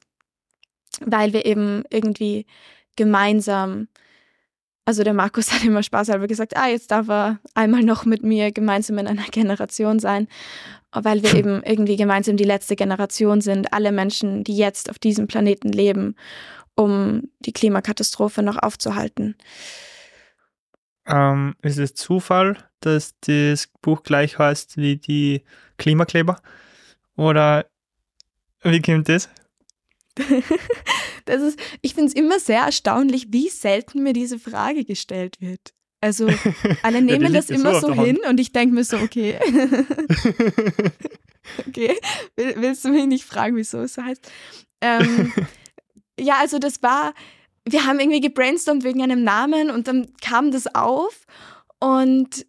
[1.01, 2.45] weil wir eben irgendwie
[2.95, 3.87] gemeinsam,
[4.85, 8.51] also der Markus hat immer spaßhalber gesagt, ah, jetzt darf er einmal noch mit mir
[8.51, 10.27] gemeinsam in einer Generation sein,
[10.91, 15.27] weil wir eben irgendwie gemeinsam die letzte Generation sind, alle Menschen, die jetzt auf diesem
[15.27, 16.15] Planeten leben,
[16.75, 19.35] um die Klimakatastrophe noch aufzuhalten.
[21.07, 25.43] Ähm, ist es Zufall, dass das Buch gleich heißt wie die
[25.77, 26.41] Klimakleber?
[27.15, 27.65] Oder
[28.63, 29.29] wie kommt das?
[31.25, 35.73] das ist, ich finde es immer sehr erstaunlich, wie selten mir diese Frage gestellt wird.
[36.01, 36.29] Also
[36.83, 39.39] alle nehmen ja, das immer so, so hin und ich denke mir so, okay.
[41.67, 41.95] okay,
[42.35, 44.31] willst du mich nicht fragen, wieso es so heißt?
[44.81, 45.33] Ähm,
[46.19, 47.13] ja, also das war,
[47.67, 51.25] wir haben irgendwie gebrainstormt wegen einem Namen und dann kam das auf
[51.79, 52.45] und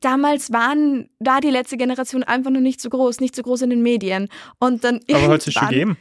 [0.00, 3.70] damals waren da die letzte Generation einfach noch nicht so groß, nicht so groß in
[3.70, 4.28] den Medien.
[4.58, 5.96] Und dann aber hat sie schon gegeben?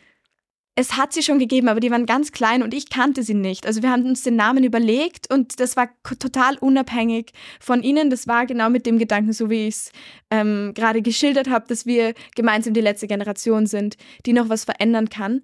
[0.77, 3.65] Es hat sie schon gegeben, aber die waren ganz klein und ich kannte sie nicht.
[3.65, 5.87] Also wir haben uns den Namen überlegt und das war
[6.19, 8.09] total unabhängig von ihnen.
[8.09, 9.91] Das war genau mit dem Gedanken, so wie ich es
[10.31, 15.07] ähm, gerade geschildert habe, dass wir gemeinsam die letzte Generation sind, die noch was verändern
[15.07, 15.43] kann.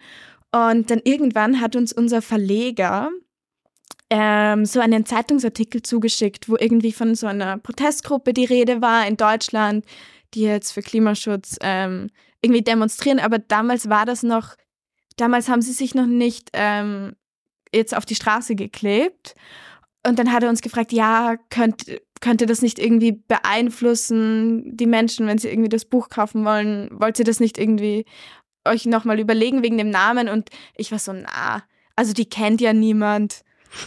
[0.51, 3.09] Und dann irgendwann hat uns unser Verleger
[4.09, 9.15] ähm, so einen Zeitungsartikel zugeschickt, wo irgendwie von so einer Protestgruppe die Rede war in
[9.15, 9.85] Deutschland,
[10.33, 12.09] die jetzt für Klimaschutz ähm,
[12.41, 13.19] irgendwie demonstrieren.
[13.19, 14.55] Aber damals war das noch,
[15.15, 17.15] damals haben sie sich noch nicht ähm,
[17.73, 19.35] jetzt auf die Straße geklebt.
[20.05, 21.85] Und dann hat er uns gefragt, ja, könnt,
[22.19, 26.89] könnte das nicht irgendwie beeinflussen, die Menschen, wenn sie irgendwie das Buch kaufen wollen?
[26.91, 28.05] Wollt ihr das nicht irgendwie
[28.65, 31.63] euch nochmal überlegen wegen dem Namen und ich war so, na,
[31.95, 33.43] also die kennt ja niemand.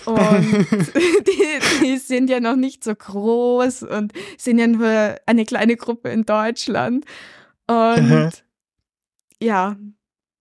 [0.07, 0.17] Und
[0.73, 6.09] die, die, sind ja noch nicht so groß und sind ja nur eine kleine Gruppe
[6.09, 7.05] in Deutschland.
[7.67, 8.45] Und
[9.43, 9.77] ja,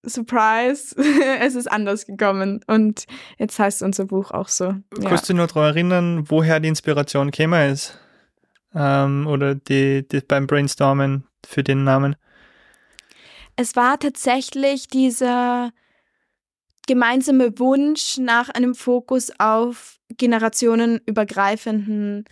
[0.06, 0.96] Surprise,
[1.40, 2.62] es ist anders gekommen.
[2.68, 3.06] Und
[3.38, 4.76] jetzt heißt unser Buch auch so.
[5.00, 5.10] Ja.
[5.10, 7.98] Kannst du nur daran erinnern, woher die Inspiration käme ist?
[8.76, 12.16] Ähm, oder die, die beim Brainstormen für den Namen?
[13.56, 15.72] Es war tatsächlich dieser
[16.88, 22.26] gemeinsame Wunsch nach einem Fokus auf generationenübergreifenden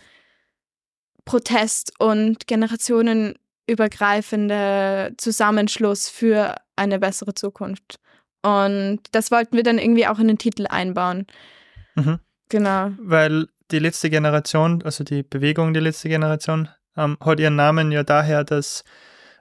[1.24, 7.98] Protest und generationenübergreifende Zusammenschluss für eine bessere Zukunft.
[8.42, 11.26] Und das wollten wir dann irgendwie auch in den Titel einbauen.
[11.94, 12.18] Mhm.
[12.48, 12.90] Genau.
[12.98, 18.02] Weil die letzte Generation, also die Bewegung die letzte Generation, ähm, hat ihren Namen ja
[18.02, 18.84] daher, dass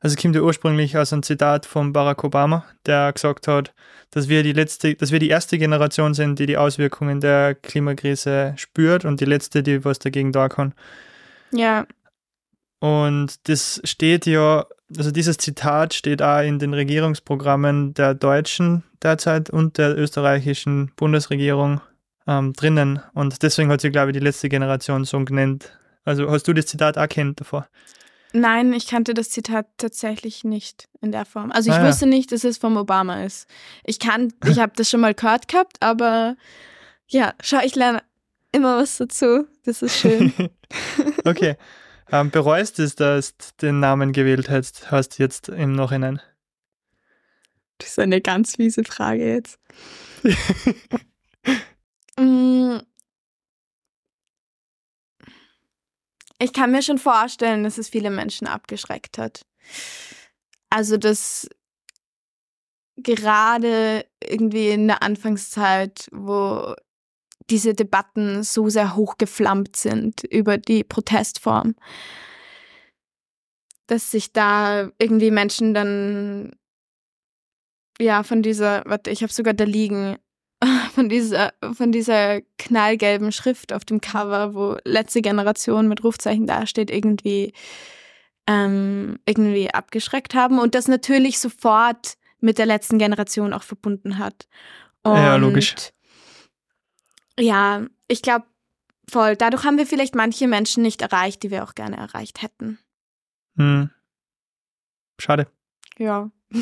[0.01, 3.71] also es kommt ja ursprünglich aus einem Zitat von Barack Obama, der gesagt hat,
[4.09, 8.53] dass wir die letzte, dass wir die erste Generation sind, die die Auswirkungen der Klimakrise
[8.57, 10.73] spürt und die letzte, die was dagegen da kann.
[11.51, 11.85] Ja.
[12.79, 14.65] Und das steht ja,
[14.97, 21.79] also dieses Zitat steht auch in den Regierungsprogrammen der Deutschen derzeit und der österreichischen Bundesregierung
[22.25, 23.01] ähm, drinnen.
[23.13, 25.77] Und deswegen hat sie, glaube ich, die letzte Generation so genannt.
[26.05, 27.67] Also hast du das Zitat auch kennt davor?
[28.33, 31.51] Nein, ich kannte das Zitat tatsächlich nicht in der Form.
[31.51, 33.47] Also ich ah, wusste nicht, dass es vom Obama ist.
[33.83, 36.37] Ich kann, ich habe das schon mal gehört gehabt, aber
[37.07, 38.03] ja, schau, ich lerne
[38.51, 39.47] immer was dazu.
[39.65, 40.33] Das ist schön.
[41.25, 41.57] okay.
[42.11, 46.21] Ähm, bereust du es, dass du den Namen gewählt hast, hast jetzt im Nachhinein?
[47.77, 49.59] Das ist eine ganz fiese Frage jetzt.
[56.41, 59.45] Ich kann mir schon vorstellen, dass es viele Menschen abgeschreckt hat.
[60.71, 61.47] Also, dass
[62.97, 66.73] gerade irgendwie in der Anfangszeit, wo
[67.51, 71.75] diese Debatten so sehr hochgeflammt sind über die Protestform,
[73.85, 76.55] dass sich da irgendwie Menschen dann
[77.99, 80.17] ja von dieser, warte, ich habe sogar da liegen,
[80.91, 86.91] von dieser, von dieser knallgelben Schrift auf dem Cover, wo letzte Generation mit Rufzeichen dasteht,
[86.91, 87.53] irgendwie,
[88.47, 94.47] ähm, irgendwie abgeschreckt haben und das natürlich sofort mit der letzten Generation auch verbunden hat.
[95.03, 95.75] Und ja, logisch.
[97.39, 98.45] Ja, ich glaube,
[99.09, 99.35] voll.
[99.35, 102.79] Dadurch haben wir vielleicht manche Menschen nicht erreicht, die wir auch gerne erreicht hätten.
[103.57, 103.89] Hm.
[105.19, 105.47] Schade.
[105.97, 106.31] Ja.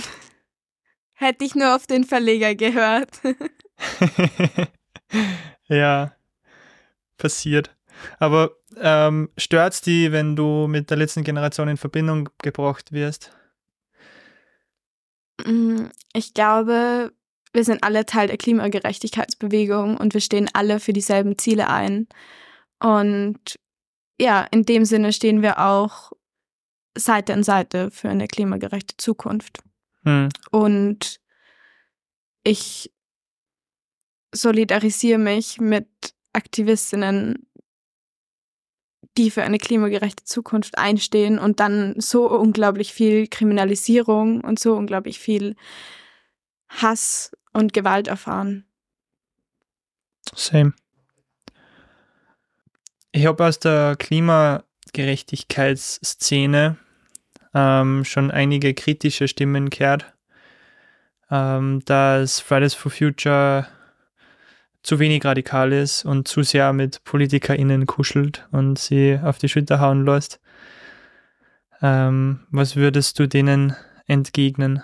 [1.13, 3.19] Hätte ich nur auf den Verleger gehört.
[5.67, 6.13] ja,
[7.17, 7.75] passiert.
[8.19, 13.31] Aber ähm, stört die, wenn du mit der letzten Generation in Verbindung gebracht wirst?
[15.45, 17.11] Mm, ich glaube,
[17.53, 22.07] wir sind alle Teil der Klimagerechtigkeitsbewegung und wir stehen alle für dieselben Ziele ein.
[22.79, 23.59] Und
[24.19, 26.11] ja, in dem Sinne stehen wir auch
[26.97, 29.59] Seite an Seite für eine klimagerechte Zukunft.
[30.03, 30.29] Hm.
[30.51, 31.19] Und
[32.43, 32.91] ich
[34.33, 35.87] solidarisiere mich mit
[36.33, 37.47] Aktivistinnen,
[39.17, 45.19] die für eine klimagerechte Zukunft einstehen und dann so unglaublich viel Kriminalisierung und so unglaublich
[45.19, 45.55] viel
[46.69, 48.65] Hass und Gewalt erfahren.
[50.35, 50.73] Same.
[53.11, 56.77] Ich habe aus der Klimagerechtigkeitsszene
[57.53, 60.13] ähm, schon einige kritische Stimmen gehört,
[61.31, 63.65] ähm, dass Fridays for Future
[64.83, 69.79] zu wenig radikal ist und zu sehr mit PolitikerInnen kuschelt und sie auf die Schulter
[69.79, 70.39] hauen lässt.
[71.81, 73.75] Ähm, was würdest du denen
[74.07, 74.83] entgegnen?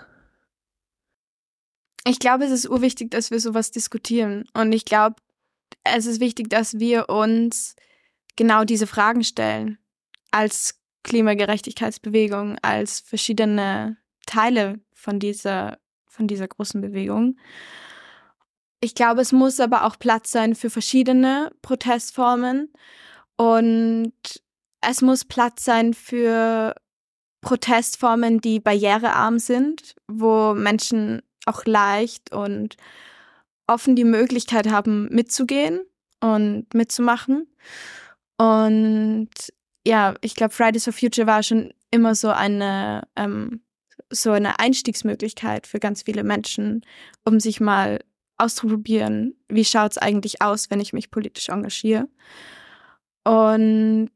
[2.04, 4.44] Ich glaube, es ist urwichtig, dass wir sowas diskutieren.
[4.54, 5.16] Und ich glaube,
[5.82, 7.74] es ist wichtig, dass wir uns
[8.36, 9.78] genau diese Fragen stellen.
[10.30, 17.38] Als Klimagerechtigkeitsbewegung, als verschiedene Teile von dieser, von dieser großen Bewegung.
[18.86, 22.72] Ich glaube, es muss aber auch Platz sein für verschiedene Protestformen
[23.36, 24.12] und
[24.80, 26.72] es muss Platz sein für
[27.40, 32.76] Protestformen, die barrierearm sind, wo Menschen auch leicht und
[33.66, 35.80] offen die Möglichkeit haben, mitzugehen
[36.20, 37.48] und mitzumachen.
[38.38, 39.30] Und
[39.84, 43.62] ja, ich glaube, Fridays for Future war schon immer so eine, ähm,
[44.10, 46.82] so eine Einstiegsmöglichkeit für ganz viele Menschen,
[47.24, 47.98] um sich mal
[48.38, 52.08] auszuprobieren, wie schaut es eigentlich aus, wenn ich mich politisch engagiere.
[53.24, 54.10] Und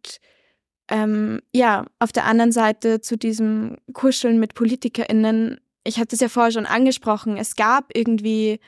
[0.89, 6.29] ähm, ja, auf der anderen Seite zu diesem Kuscheln mit PolitikerInnen, ich hatte es ja
[6.29, 8.61] vorher schon angesprochen, es gab irgendwie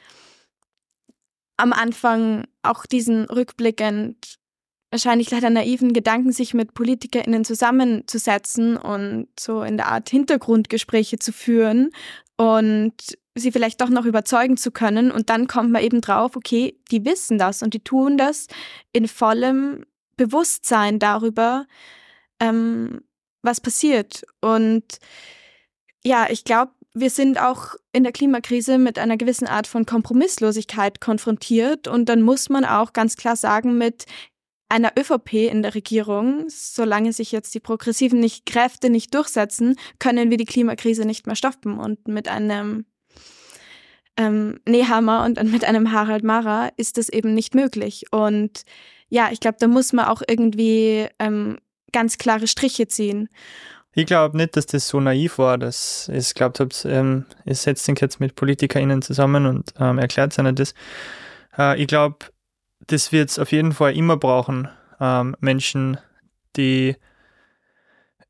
[1.57, 4.39] am Anfang auch diesen rückblickend
[4.93, 11.33] wahrscheinlich leider naiven Gedanken, sich mit PolitikerInnen zusammenzusetzen und so in der Art Hintergrundgespräche zu
[11.33, 11.91] führen.
[12.37, 15.11] Und sie vielleicht doch noch überzeugen zu können.
[15.11, 18.47] Und dann kommt man eben drauf, okay, die wissen das und die tun das
[18.93, 19.85] in vollem
[20.17, 21.67] Bewusstsein darüber,
[22.41, 23.03] ähm,
[23.43, 24.25] was passiert.
[24.41, 24.85] Und
[26.05, 31.01] ja, ich glaube, wir sind auch in der Klimakrise mit einer gewissen Art von Kompromisslosigkeit
[31.01, 31.89] konfrontiert.
[31.89, 34.05] Und dann muss man auch ganz klar sagen, mit
[34.69, 40.31] einer ÖVP in der Regierung, solange sich jetzt die progressiven nicht, Kräfte nicht durchsetzen, können
[40.31, 41.79] wir die Klimakrise nicht mehr stoppen.
[41.79, 42.87] Und mit einem
[44.17, 48.07] ähm, Nehammer und mit einem Harald Mara ist das eben nicht möglich.
[48.11, 48.63] Und
[49.09, 51.59] ja, ich glaube, da muss man auch irgendwie ähm,
[51.93, 53.29] ganz klare Striche ziehen.
[53.95, 57.87] Ich glaube nicht, dass das so naiv war, dass ich glaubt habe, ähm, ihr setzt
[57.87, 60.75] den jetzt mit PolitikerInnen zusammen und ähm, erklärt ihnen das.
[61.59, 62.17] Äh, ich glaube,
[62.87, 64.69] das wird es auf jeden Fall immer brauchen.
[64.99, 65.99] Ähm, Menschen,
[66.57, 66.97] die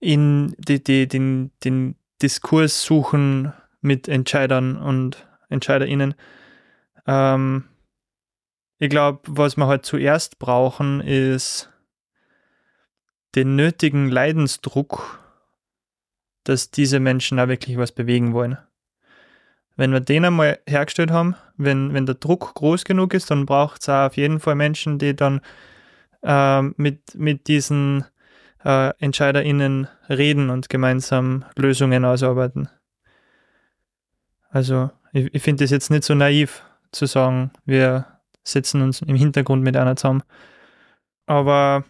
[0.01, 6.15] in die, die, den, den Diskurs suchen mit Entscheidern und EntscheiderInnen.
[7.07, 7.65] Ähm,
[8.79, 11.71] ich glaube, was wir halt zuerst brauchen, ist
[13.35, 15.21] den nötigen Leidensdruck,
[16.44, 18.59] dass diese Menschen da wirklich was bewegen wollen.
[19.77, 23.83] Wenn wir den einmal hergestellt haben, wenn, wenn der Druck groß genug ist, dann braucht
[23.83, 25.40] es auf jeden Fall Menschen, die dann
[26.23, 28.05] ähm, mit, mit diesen
[28.65, 32.69] äh, EntscheiderInnen reden und gemeinsam Lösungen ausarbeiten.
[34.50, 38.06] Also ich, ich finde es jetzt nicht so naiv zu sagen, wir
[38.44, 40.23] setzen uns im Hintergrund mit einer zusammen.
[41.27, 41.85] Aber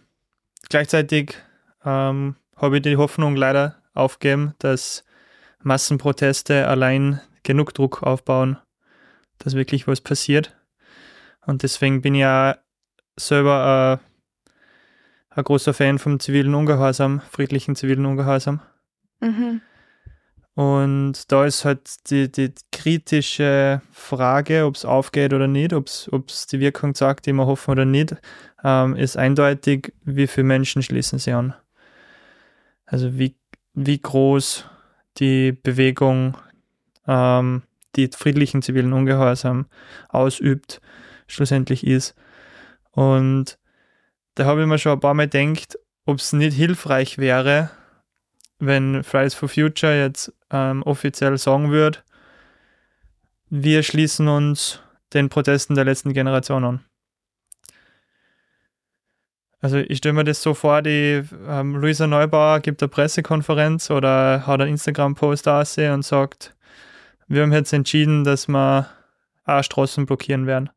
[0.69, 1.35] gleichzeitig
[1.83, 5.03] ähm, habe ich die Hoffnung leider aufgeben, dass
[5.61, 8.57] Massenproteste allein genug Druck aufbauen,
[9.39, 10.55] dass wirklich was passiert.
[11.45, 12.57] Und deswegen bin ich ja
[13.17, 18.61] selber äh, ein großer Fan vom zivilen Ungehorsam, friedlichen zivilen Ungehorsam.
[19.19, 19.61] Mhm.
[20.55, 22.53] Und da ist halt die, die
[22.83, 27.71] kritische Frage, ob es aufgeht oder nicht, ob es die Wirkung sagt, die wir hoffen
[27.71, 28.17] oder nicht,
[28.61, 31.53] ähm, ist eindeutig, wie viele Menschen schließen sie an.
[32.85, 33.37] Also wie,
[33.73, 34.65] wie groß
[35.17, 36.35] die Bewegung,
[37.07, 37.61] ähm,
[37.95, 39.67] die friedlichen zivilen Ungehorsam
[40.09, 40.81] ausübt,
[41.27, 42.15] schlussendlich ist.
[42.91, 43.57] Und
[44.35, 47.69] da habe ich mir schon ein paar Mal gedacht, ob es nicht hilfreich wäre,
[48.59, 51.99] wenn Fridays for Future jetzt ähm, offiziell sagen würde,
[53.55, 54.79] wir schließen uns
[55.13, 56.85] den Protesten der letzten Generation an.
[59.61, 64.47] Also ich stelle mir das so vor, die ähm, Luisa Neubauer gibt eine Pressekonferenz oder
[64.47, 66.55] hat einen Instagram-Post aussehen und sagt,
[67.27, 68.89] wir haben jetzt entschieden, dass wir
[69.45, 70.71] auch Straßen blockieren werden.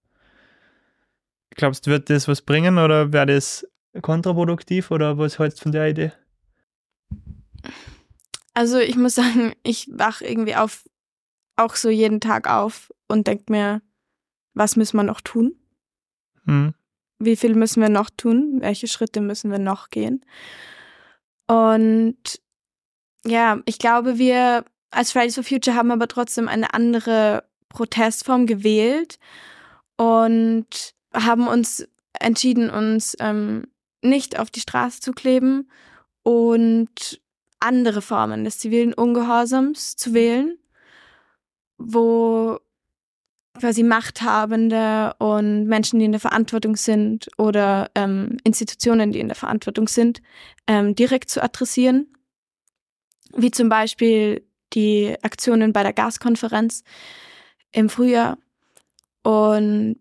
[1.55, 3.67] Glaubst du, wird das was bringen oder wäre das
[4.03, 6.13] kontraproduktiv oder was hältst du von der Idee?
[8.53, 10.85] Also ich muss sagen, ich wach irgendwie auf,
[11.57, 13.83] auch so jeden Tag auf und denke mir,
[14.55, 15.57] was müssen wir noch tun?
[16.45, 16.75] Hm
[17.19, 20.25] wie viel müssen wir noch tun, welche Schritte müssen wir noch gehen.
[21.47, 22.17] Und
[23.25, 29.19] ja, ich glaube, wir als Fridays for Future haben aber trotzdem eine andere Protestform gewählt
[29.97, 31.87] und haben uns
[32.19, 33.67] entschieden, uns ähm,
[34.03, 35.71] nicht auf die Straße zu kleben
[36.23, 37.21] und
[37.61, 40.59] andere Formen des zivilen Ungehorsams zu wählen,
[41.79, 42.59] wo
[43.59, 49.37] quasi Machthabende und Menschen, die in der Verantwortung sind oder ähm, Institutionen, die in der
[49.37, 50.21] Verantwortung sind,
[50.67, 52.07] ähm, direkt zu adressieren.
[53.35, 56.85] Wie zum Beispiel die Aktionen bei der Gaskonferenz
[57.73, 58.39] im Frühjahr.
[59.23, 59.99] Und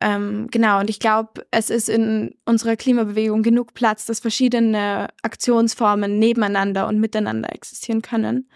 [0.00, 6.18] ähm, genau, und ich glaube, es ist in unserer Klimabewegung genug Platz, dass verschiedene Aktionsformen
[6.18, 8.48] nebeneinander und miteinander existieren können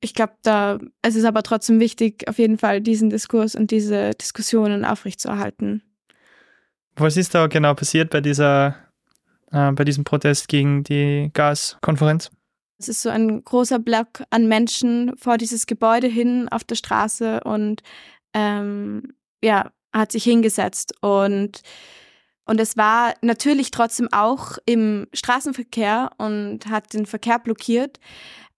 [0.00, 4.10] ich glaube, da es ist aber trotzdem wichtig, auf jeden Fall diesen Diskurs und diese
[4.10, 5.82] Diskussionen aufrechtzuerhalten.
[6.96, 8.76] Was ist da genau passiert bei dieser,
[9.50, 12.30] äh, bei diesem Protest gegen die Gaskonferenz?
[12.78, 17.40] Es ist so ein großer Block an Menschen vor dieses Gebäude hin auf der Straße
[17.44, 17.82] und
[18.34, 21.62] ähm, ja, hat sich hingesetzt und
[22.44, 28.00] und es war natürlich trotzdem auch im Straßenverkehr und hat den Verkehr blockiert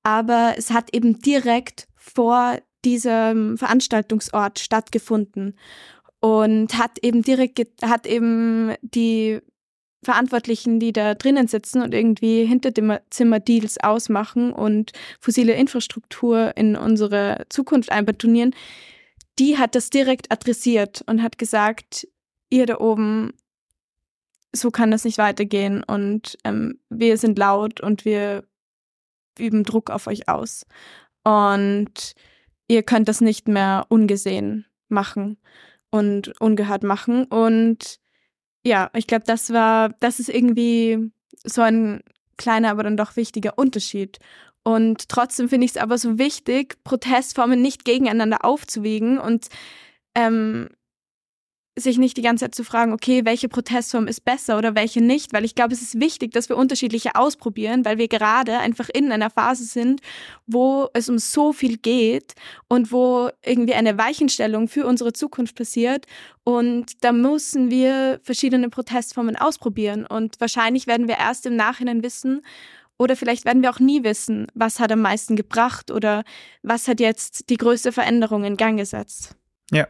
[0.02, 5.56] aber es hat eben direkt vor diesem Veranstaltungsort stattgefunden
[6.20, 9.40] und hat eben direkt hat eben die
[10.02, 16.56] Verantwortlichen, die da drinnen sitzen und irgendwie hinter dem Zimmer Deals ausmachen und fossile Infrastruktur
[16.56, 18.54] in unsere Zukunft einbetonieren,
[19.38, 22.08] die hat das direkt adressiert und hat gesagt,
[22.48, 23.34] ihr da oben,
[24.52, 28.44] so kann das nicht weitergehen und ähm, wir sind laut und wir
[29.38, 30.66] üben Druck auf euch aus.
[31.24, 32.14] Und
[32.68, 35.38] ihr könnt das nicht mehr ungesehen machen
[35.90, 37.24] und ungehört machen.
[37.24, 37.98] Und
[38.64, 41.10] ja, ich glaube, das war, das ist irgendwie
[41.44, 42.02] so ein
[42.36, 44.18] kleiner, aber dann doch wichtiger Unterschied.
[44.62, 49.48] Und trotzdem finde ich es aber so wichtig, Protestformen nicht gegeneinander aufzuwiegen und
[50.14, 50.68] ähm,
[51.78, 55.32] sich nicht die ganze Zeit zu fragen, okay, welche Protestform ist besser oder welche nicht,
[55.32, 59.12] weil ich glaube, es ist wichtig, dass wir unterschiedliche ausprobieren, weil wir gerade einfach in
[59.12, 60.00] einer Phase sind,
[60.46, 62.34] wo es um so viel geht
[62.68, 66.06] und wo irgendwie eine Weichenstellung für unsere Zukunft passiert.
[66.44, 70.06] Und da müssen wir verschiedene Protestformen ausprobieren.
[70.06, 72.42] Und wahrscheinlich werden wir erst im Nachhinein wissen,
[72.98, 76.22] oder vielleicht werden wir auch nie wissen, was hat am meisten gebracht oder
[76.62, 79.36] was hat jetzt die größte Veränderung in Gang gesetzt.
[79.70, 79.88] Ja,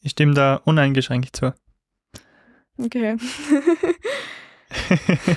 [0.00, 1.54] ich stimme da uneingeschränkt zu.
[2.78, 3.16] Okay.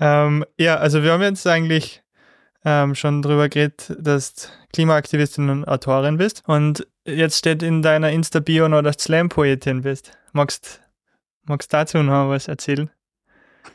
[0.00, 2.02] ähm, ja, also wir haben jetzt eigentlich
[2.64, 6.42] ähm, schon drüber geredet, dass du Klimaaktivistin und Autorin bist.
[6.46, 10.18] Und jetzt steht in deiner Insta-Bio noch, dass du Slam-Poetin bist.
[10.32, 10.80] Magst
[11.46, 12.90] du dazu noch was erzählen?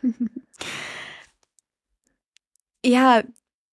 [2.85, 3.23] ja,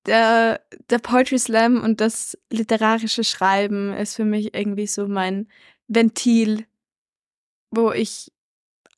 [0.06, 5.48] der, der Poetry Slam und das literarische Schreiben ist für mich irgendwie so mein
[5.88, 6.64] Ventil,
[7.70, 8.32] wo ich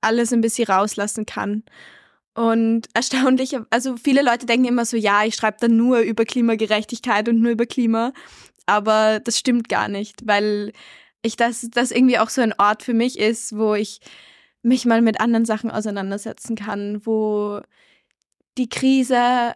[0.01, 1.65] alles ein bisschen rauslassen kann.
[2.35, 7.29] Und erstaunlich, also viele Leute denken immer so, ja, ich schreibe dann nur über Klimagerechtigkeit
[7.29, 8.13] und nur über Klima.
[8.67, 10.73] Aber das stimmt gar nicht, weil
[11.23, 14.01] ich das, das irgendwie auch so ein Ort für mich ist, wo ich
[14.63, 17.61] mich mal mit anderen Sachen auseinandersetzen kann, wo
[18.57, 19.55] die Krise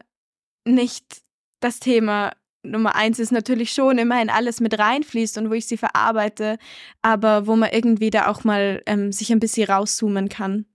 [0.64, 1.22] nicht
[1.63, 2.33] das Thema
[2.65, 6.59] Nummer eins ist natürlich schon immerhin alles mit reinfließt und wo ich sie verarbeite,
[7.03, 10.67] aber wo man irgendwie da auch mal ähm, sich ein bisschen rauszoomen kann.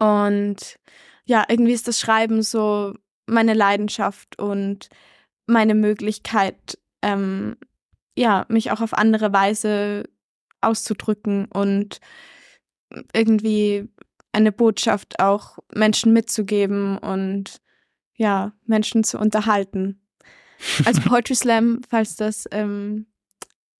[0.00, 0.78] Und
[1.24, 2.94] ja, irgendwie ist das Schreiben so
[3.26, 4.88] meine Leidenschaft und
[5.46, 7.56] meine Möglichkeit, ähm,
[8.16, 10.04] ja, mich auch auf andere Weise
[10.60, 12.00] auszudrücken und
[13.12, 13.88] irgendwie
[14.32, 17.60] eine Botschaft auch Menschen mitzugeben und
[18.16, 20.03] ja, Menschen zu unterhalten.
[20.84, 23.06] Als Poetry Slam, falls das ähm,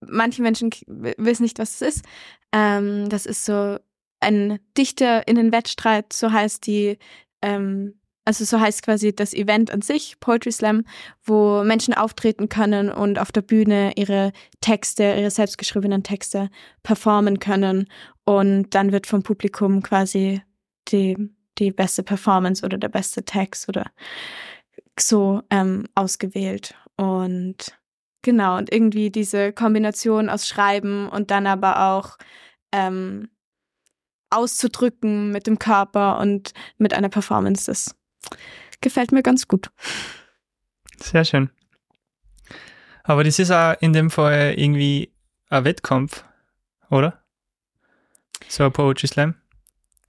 [0.01, 2.05] manche Menschen wissen nicht, was es ist.
[2.53, 3.79] Ähm, das ist so
[4.21, 6.99] ein DichterInnen-Wettstreit, so heißt die
[7.43, 7.95] ähm,
[8.25, 10.85] also so heißt quasi das Event an sich, Poetry Slam,
[11.25, 16.49] wo Menschen auftreten können und auf der Bühne ihre Texte, ihre selbstgeschriebenen Texte
[16.83, 17.87] performen können.
[18.25, 20.41] Und dann wird vom Publikum quasi
[20.89, 21.17] die,
[21.59, 23.91] die beste Performance oder der beste Text oder
[24.99, 26.75] so ähm, ausgewählt.
[26.97, 27.79] Und
[28.23, 32.19] genau, und irgendwie diese Kombination aus Schreiben und dann aber auch
[32.73, 33.29] ähm,
[34.31, 37.95] auszudrücken mit dem Körper und mit einer Performance, das
[38.81, 39.71] gefällt mir ganz gut.
[41.01, 41.51] Sehr schön.
[43.05, 45.13] Aber das ist auch in dem Fall irgendwie
[45.51, 46.25] ein Wettkampf,
[46.91, 47.23] oder?
[48.49, 49.35] So ein Poetry Slam.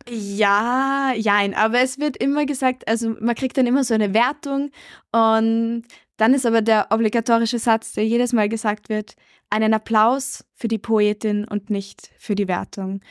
[0.08, 4.70] Ja, jein, aber es wird immer gesagt, also man kriegt dann immer so eine Wertung
[5.12, 5.84] und
[6.18, 9.16] dann ist aber der obligatorische Satz, der jedes Mal gesagt wird,
[9.50, 13.02] einen Applaus für die Poetin und nicht für die Wertung.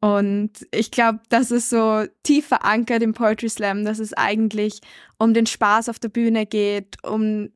[0.00, 4.80] Und ich glaube, das ist so tief verankert im Poetry Slam, dass es eigentlich
[5.18, 7.50] um den Spaß auf der Bühne geht, um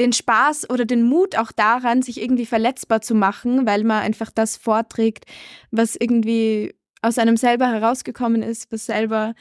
[0.00, 4.30] den Spaß oder den Mut auch daran, sich irgendwie verletzbar zu machen, weil man einfach
[4.30, 5.24] das vorträgt,
[5.70, 6.74] was irgendwie
[7.04, 9.34] aus einem selber herausgekommen ist, was selber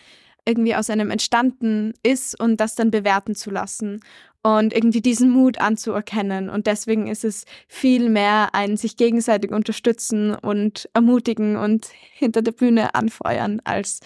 [0.45, 4.01] irgendwie aus einem entstanden ist und das dann bewerten zu lassen
[4.41, 6.49] und irgendwie diesen Mut anzuerkennen.
[6.49, 12.51] Und deswegen ist es viel mehr ein sich gegenseitig unterstützen und ermutigen und hinter der
[12.51, 14.01] Bühne anfeuern als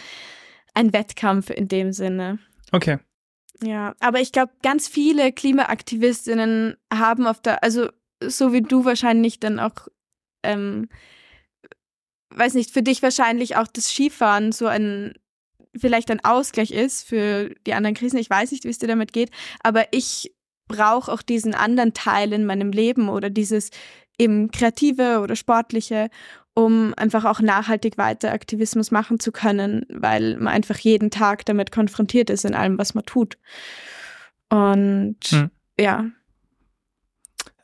[0.76, 2.38] ein Wettkampf in dem Sinne.
[2.72, 3.00] Okay.
[3.64, 7.90] Ja, aber ich glaube, ganz viele Klimaaktivistinnen haben auf der, also
[8.24, 9.88] so wie du wahrscheinlich dann auch,
[10.44, 10.90] ähm,
[12.38, 15.14] weiß nicht, für dich wahrscheinlich auch das Skifahren so ein
[15.76, 18.18] vielleicht ein Ausgleich ist für die anderen Krisen.
[18.18, 19.30] Ich weiß nicht, wie es dir damit geht,
[19.62, 20.34] aber ich
[20.68, 23.70] brauche auch diesen anderen Teil in meinem Leben oder dieses
[24.18, 26.10] eben kreative oder sportliche,
[26.54, 31.72] um einfach auch nachhaltig weiter Aktivismus machen zu können, weil man einfach jeden Tag damit
[31.72, 33.38] konfrontiert ist in allem, was man tut.
[34.50, 35.52] Und hm.
[35.80, 36.06] ja.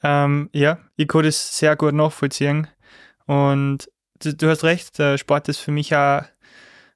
[0.04, 2.68] Ähm, ja, ich kann das sehr gut nachvollziehen.
[3.26, 3.90] Und
[4.24, 6.24] du, du hast recht, Sport ist für mich auch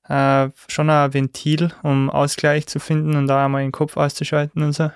[0.08, 4.74] äh, schon ein Ventil, um Ausgleich zu finden und da einmal den Kopf auszuschalten und
[4.74, 4.92] so.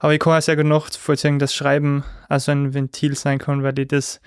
[0.00, 3.78] Aber ich kann auch sehr gut nachvollziehen, dass Schreiben also ein Ventil sein kann, weil
[3.78, 4.20] ich das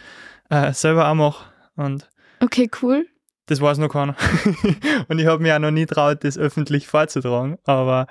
[0.50, 1.52] äh, selber auch mache.
[1.76, 2.10] Und
[2.40, 3.06] okay, cool.
[3.46, 4.16] Das weiß noch keiner.
[5.08, 8.08] und ich habe mir auch noch nie traut, das öffentlich vorzutragen, aber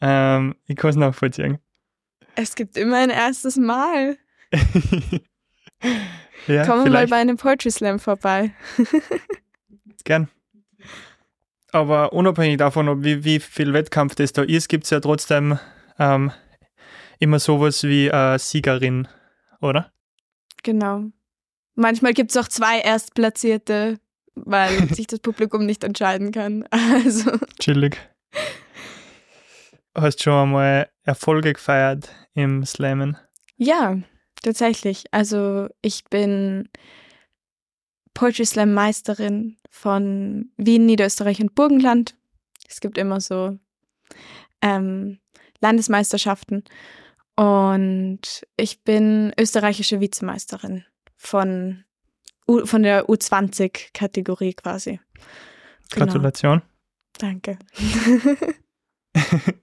[0.00, 1.58] ähm, ich kann es nachvollziehen.
[2.34, 4.16] Es gibt immer ein erstes Mal.
[6.46, 8.52] ja, Kommen wir mal bei einem Poetry Slam vorbei.
[10.04, 10.28] Gern.
[11.72, 15.58] Aber unabhängig davon, wie, wie viel Wettkampf das da ist, gibt es ja trotzdem
[15.98, 16.32] ähm,
[17.18, 19.08] immer sowas wie äh, Siegerin,
[19.60, 19.92] oder?
[20.62, 21.04] Genau.
[21.74, 23.98] Manchmal gibt es auch zwei Erstplatzierte,
[24.34, 26.66] weil sich das Publikum nicht entscheiden kann.
[26.72, 27.32] Also.
[27.60, 27.98] Chillig.
[29.94, 33.16] Hast du schon einmal Erfolge gefeiert im Slammen?
[33.56, 33.96] Ja,
[34.46, 35.04] tatsächlich.
[35.10, 36.68] Also ich bin
[38.14, 42.14] Poetry Slam Meisterin von Wien, Niederösterreich und Burgenland.
[42.68, 43.58] Es gibt immer so
[44.62, 45.18] ähm,
[45.60, 46.64] Landesmeisterschaften.
[47.34, 48.20] Und
[48.56, 50.84] ich bin österreichische Vizemeisterin
[51.16, 51.84] von,
[52.48, 55.00] U von der U20-Kategorie quasi.
[55.90, 56.06] Genau.
[56.06, 56.62] Gratulation.
[57.18, 57.58] Danke.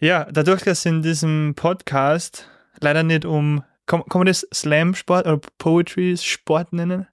[0.00, 2.48] ja, dadurch, dass in diesem Podcast
[2.80, 7.06] leider nicht um, kann, kann man das Slam-Sport oder Poetry-Sport nennen?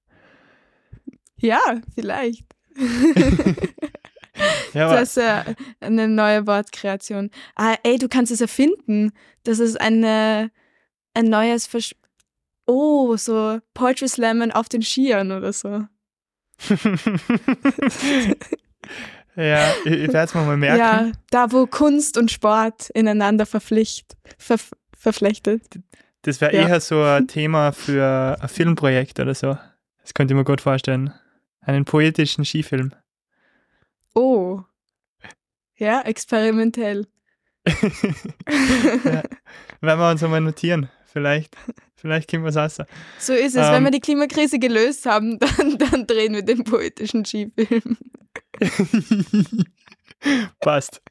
[1.38, 1.60] Ja,
[1.96, 2.46] vielleicht.
[4.74, 5.44] ja, das ist ja
[5.80, 7.32] eine neue Wortkreation.
[7.56, 9.12] Ah, ey, du kannst es erfinden.
[9.44, 10.52] Das ist eine,
[11.14, 11.96] ein neues Versch
[12.68, 15.86] Oh, so Poetry Slammen auf den Skiern oder so.
[19.36, 20.80] ja, ich, ich werde es mal merken.
[20.80, 24.60] Ja, da wo Kunst und Sport ineinander verpflicht, ver,
[25.02, 25.80] verflechtet.
[26.22, 26.68] Das wäre ja.
[26.68, 29.58] eher so ein Thema für ein Filmprojekt oder so.
[30.02, 31.14] Das könnte ich mir gut vorstellen.
[31.62, 32.94] einen poetischen Skifilm.
[34.14, 34.62] Oh.
[35.76, 37.08] Ja, experimentell.
[37.68, 39.24] ja.
[39.82, 40.90] Werden wir uns einmal notieren.
[41.06, 41.56] Vielleicht,
[41.96, 42.78] vielleicht können wir es raus.
[43.20, 43.68] So ist es.
[43.68, 47.98] Ähm, Wenn wir die Klimakrise gelöst haben, dann, dann drehen wir den poetischen Skifilm.
[50.60, 51.02] Passt.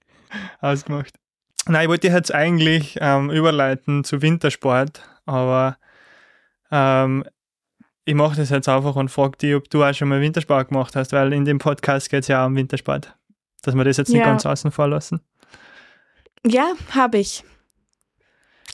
[0.61, 1.20] Ausgemacht.
[1.71, 5.79] Nein, ich wollte jetzt eigentlich ähm, überleiten zu Wintersport, aber
[6.73, 7.25] ähm,
[8.05, 10.97] ich mache das jetzt einfach und frage dich, ob du auch schon mal Wintersport gemacht
[10.97, 13.17] hast, weil in dem Podcast geht es ja auch um Wintersport.
[13.63, 14.25] Dass wir das jetzt nicht ja.
[14.25, 15.21] ganz außen vor lassen.
[16.45, 17.45] Ja, habe ich.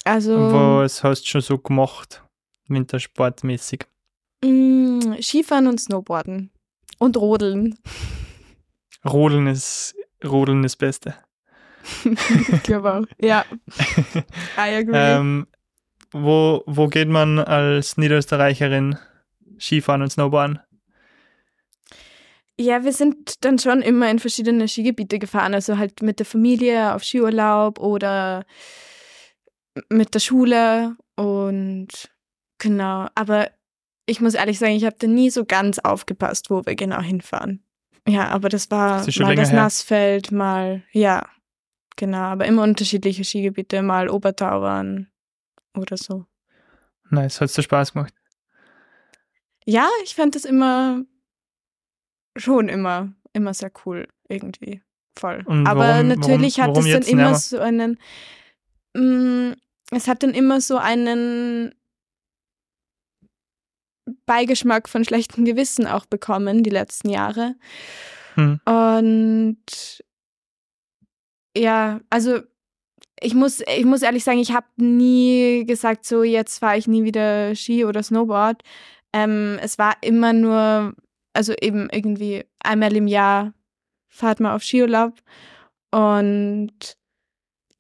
[0.05, 0.53] Also.
[0.81, 2.23] Was hast du schon so gemacht,
[2.69, 3.85] wintersportmäßig?
[4.43, 6.51] Mm, Skifahren und Snowboarden.
[6.99, 7.79] Und Rodeln.
[9.05, 9.95] Rodeln ist,
[10.25, 11.26] Rodeln ist das Beste.
[12.53, 13.05] ich glaube auch.
[13.21, 13.45] Ja.
[14.57, 14.97] I agree.
[14.97, 15.47] Ähm,
[16.13, 18.97] wo, wo geht man als Niederösterreicherin
[19.59, 20.61] Skifahren und Snowboarden?
[22.59, 26.95] Ja, wir sind dann schon immer in verschiedene Skigebiete gefahren, also halt mit der Familie
[26.95, 28.45] auf Skiurlaub oder
[29.91, 31.89] mit der Schule und
[32.59, 33.09] genau.
[33.15, 33.51] Aber
[34.07, 37.63] ich muss ehrlich sagen, ich habe da nie so ganz aufgepasst, wo wir genau hinfahren.
[38.09, 39.57] Ja, aber das war das mal das her.
[39.57, 41.27] Nassfeld, mal, ja,
[41.97, 45.09] genau, aber immer unterschiedliche Skigebiete, mal Obertauern
[45.75, 46.27] oder so.
[47.11, 48.15] Nice, hat es dir Spaß gemacht?
[49.65, 51.03] Ja, ich fand das immer
[52.37, 54.83] schon immer, immer sehr cool irgendwie.
[55.19, 55.43] Voll.
[55.47, 57.99] Und Aber warum, natürlich warum, warum hat es dann immer so einen,
[58.95, 59.57] mh, mm,
[59.93, 61.75] es hat dann immer so einen
[64.27, 67.55] Beigeschmack von schlechtem Gewissen auch bekommen, die letzten Jahre.
[68.35, 68.61] Hm.
[68.67, 70.05] Und
[71.57, 72.41] ja, also
[73.21, 77.05] ich muss, ich muss ehrlich sagen, ich habe nie gesagt, so jetzt fahre ich nie
[77.05, 78.63] wieder Ski oder Snowboard.
[79.13, 80.95] Ähm, es war immer nur
[81.37, 83.53] also eben irgendwie einmal im Jahr
[84.09, 85.21] fahrt man auf Skiurlaub.
[85.93, 86.97] Und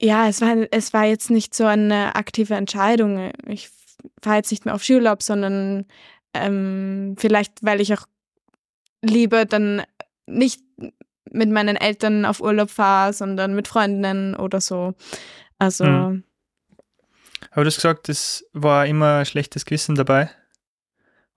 [0.00, 3.32] ja, es war, es war jetzt nicht so eine aktive Entscheidung.
[3.46, 3.70] Ich
[4.22, 5.86] fahre jetzt nicht mehr auf Skiurlaub, sondern
[6.34, 8.04] ähm, vielleicht, weil ich auch
[9.02, 9.82] lieber dann
[10.26, 10.60] nicht
[11.30, 14.94] mit meinen Eltern auf Urlaub fahre, sondern mit Freundinnen oder so.
[15.58, 15.84] Also.
[15.84, 16.24] Hm.
[17.50, 20.30] Aber du hast gesagt, es war immer schlechtes Gewissen dabei?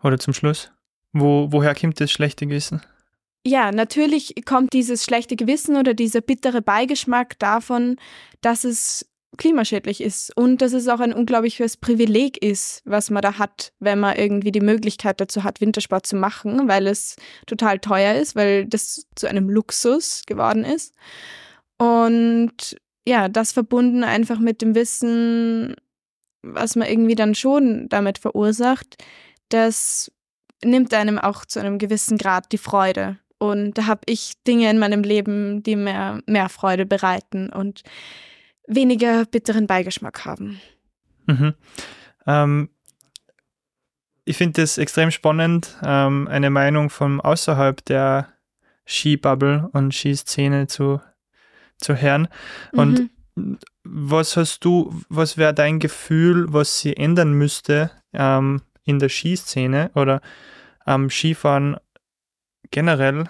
[0.02, 0.72] Oder zum Schluss?
[1.12, 2.82] Wo, woher kommt das schlechte Gewissen?
[3.46, 7.98] Ja, natürlich kommt dieses schlechte Gewissen oder dieser bittere Beigeschmack davon,
[8.42, 13.38] dass es klimaschädlich ist und dass es auch ein unglaubliches Privileg ist, was man da
[13.38, 17.16] hat, wenn man irgendwie die Möglichkeit dazu hat, Wintersport zu machen, weil es
[17.46, 20.94] total teuer ist, weil das zu einem Luxus geworden ist.
[21.78, 22.78] Und
[23.08, 25.76] ja, das verbunden einfach mit dem Wissen,
[26.42, 28.98] was man irgendwie dann schon damit verursacht,
[29.50, 30.12] dass
[30.64, 33.18] nimmt einem auch zu einem gewissen Grad die Freude.
[33.38, 37.84] Und da habe ich Dinge in meinem Leben, die mir mehr Freude bereiten und
[38.70, 40.62] weniger bitteren Beigeschmack haben.
[41.26, 41.54] Mhm.
[42.26, 42.70] Ähm,
[44.26, 48.30] ich finde es extrem spannend, ähm, eine Meinung von außerhalb der
[48.86, 51.02] Skibubble und Skiszene zu,
[51.78, 52.28] zu hören.
[52.72, 53.58] Und mhm.
[53.84, 59.92] was hast du, was wäre dein Gefühl, was sie ändern müsste, ähm, in der Skiszene
[59.96, 60.22] oder
[60.86, 61.78] am Skifahren
[62.72, 63.30] generell,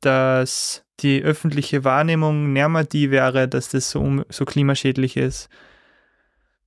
[0.00, 5.48] dass die öffentliche Wahrnehmung näher die wäre, dass das so, so klimaschädlich ist?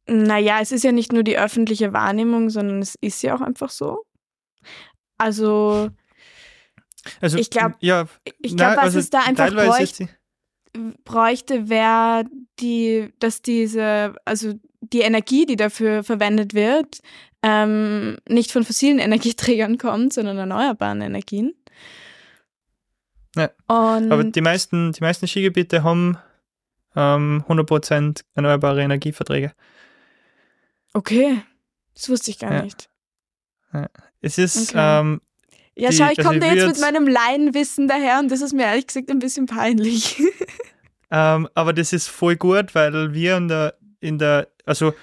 [0.08, 3.70] Naja, es ist ja nicht nur die öffentliche Wahrnehmung, sondern es ist ja auch einfach
[3.70, 4.06] so.
[5.18, 5.90] Also,
[7.20, 8.06] also ich glaube, ja,
[8.40, 10.10] ich glaube, was also es da einfach bräuchte,
[11.04, 12.26] bräuchte wäre
[12.60, 17.00] die, dass diese, also die Energie, die dafür verwendet wird,
[17.44, 21.54] ähm, nicht von fossilen Energieträgern kommt, sondern erneuerbaren Energien.
[23.36, 23.50] Ja.
[23.68, 26.18] Aber die meisten, die meisten Skigebiete haben
[26.96, 29.54] ähm, 100% erneuerbare Energieverträge.
[30.94, 31.42] Okay,
[31.94, 32.64] das wusste ich gar ja.
[32.64, 32.90] nicht.
[33.74, 33.88] Ja.
[34.22, 34.72] Es ist.
[34.72, 35.00] Okay.
[35.00, 35.22] Ähm,
[35.76, 38.88] ja, schau, ich komme da jetzt mit meinem Laienwissen daher und das ist mir ehrlich
[38.88, 40.20] gesagt ein bisschen peinlich.
[41.12, 44.94] ähm, aber das ist voll gut, weil wir in der, in der also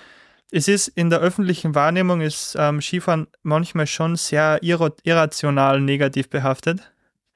[0.51, 6.93] es ist in der öffentlichen Wahrnehmung ist ähm, Skifahren manchmal schon sehr irrational negativ behaftet.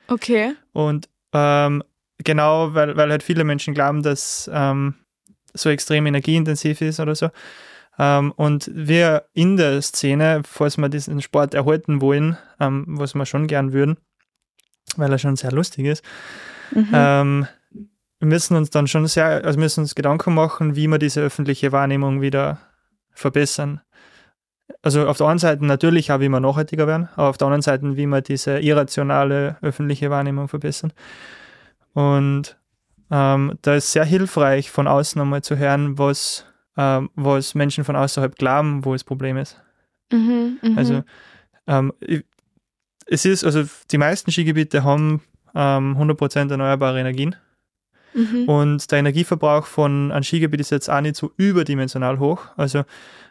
[0.08, 0.54] Okay.
[0.72, 1.82] Und ähm,
[2.18, 4.94] genau, weil, weil halt viele Menschen glauben, dass ähm,
[5.54, 7.30] so extrem energieintensiv ist oder so.
[7.98, 13.26] Ähm, und wir in der Szene, falls wir diesen Sport erhalten wollen, ähm, was wir
[13.26, 13.98] schon gern würden,
[14.96, 16.04] weil er schon sehr lustig ist,
[16.70, 16.88] mhm.
[16.92, 17.46] Ähm,
[18.20, 22.20] müssen uns dann schon sehr, also müssen uns Gedanken machen, wie wir diese öffentliche Wahrnehmung
[22.20, 22.58] wieder
[23.12, 23.80] verbessern.
[24.82, 27.62] Also auf der einen Seite natürlich auch, wie wir nachhaltiger werden, aber auf der anderen
[27.62, 30.92] Seite, wie wir diese irrationale öffentliche Wahrnehmung verbessern.
[31.94, 32.56] Und
[33.10, 36.44] ähm, da ist sehr hilfreich, von außen einmal zu hören, was,
[36.76, 39.60] ähm, was Menschen von außerhalb glauben, wo das Problem ist.
[40.12, 40.78] Mhm, mhm.
[40.78, 41.02] Also
[41.66, 41.92] ähm,
[43.06, 45.22] es ist, also die meisten Skigebiete haben
[45.54, 47.34] ähm, 100% erneuerbare Energien.
[48.14, 48.48] Mhm.
[48.48, 52.46] Und der Energieverbrauch von einem Skigebiet ist jetzt auch nicht so überdimensional hoch.
[52.56, 52.84] Also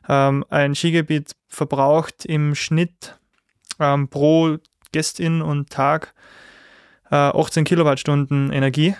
[0.08, 3.18] ähm, ein Skigebiet verbraucht im Schnitt
[3.80, 4.58] ähm, pro
[4.92, 6.14] Gästin und Tag
[7.12, 8.96] äh, 18 Kilowattstunden Energie.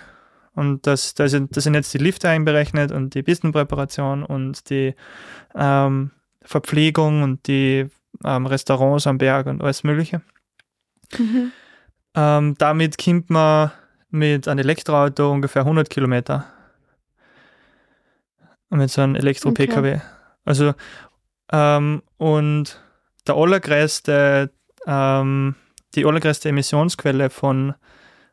[0.54, 4.94] Und das, das, sind, das sind jetzt die Lifte einberechnet und die Pistenpräparation und die
[5.54, 6.10] ähm,
[6.42, 7.86] Verpflegung und die
[8.24, 10.22] ähm, Restaurants am Berg und alles Mögliche.
[11.16, 11.52] Mhm.
[12.14, 13.70] Ähm, damit kommt man
[14.10, 16.46] mit einem Elektroauto ungefähr 100 Kilometer.
[18.70, 19.94] Mit so einem Elektro-PKW.
[19.94, 20.02] Okay.
[20.48, 20.72] Also,
[21.52, 22.82] ähm, und
[23.26, 24.50] der allergrößte,
[24.86, 25.54] ähm,
[25.94, 27.74] die allergrößte Emissionsquelle von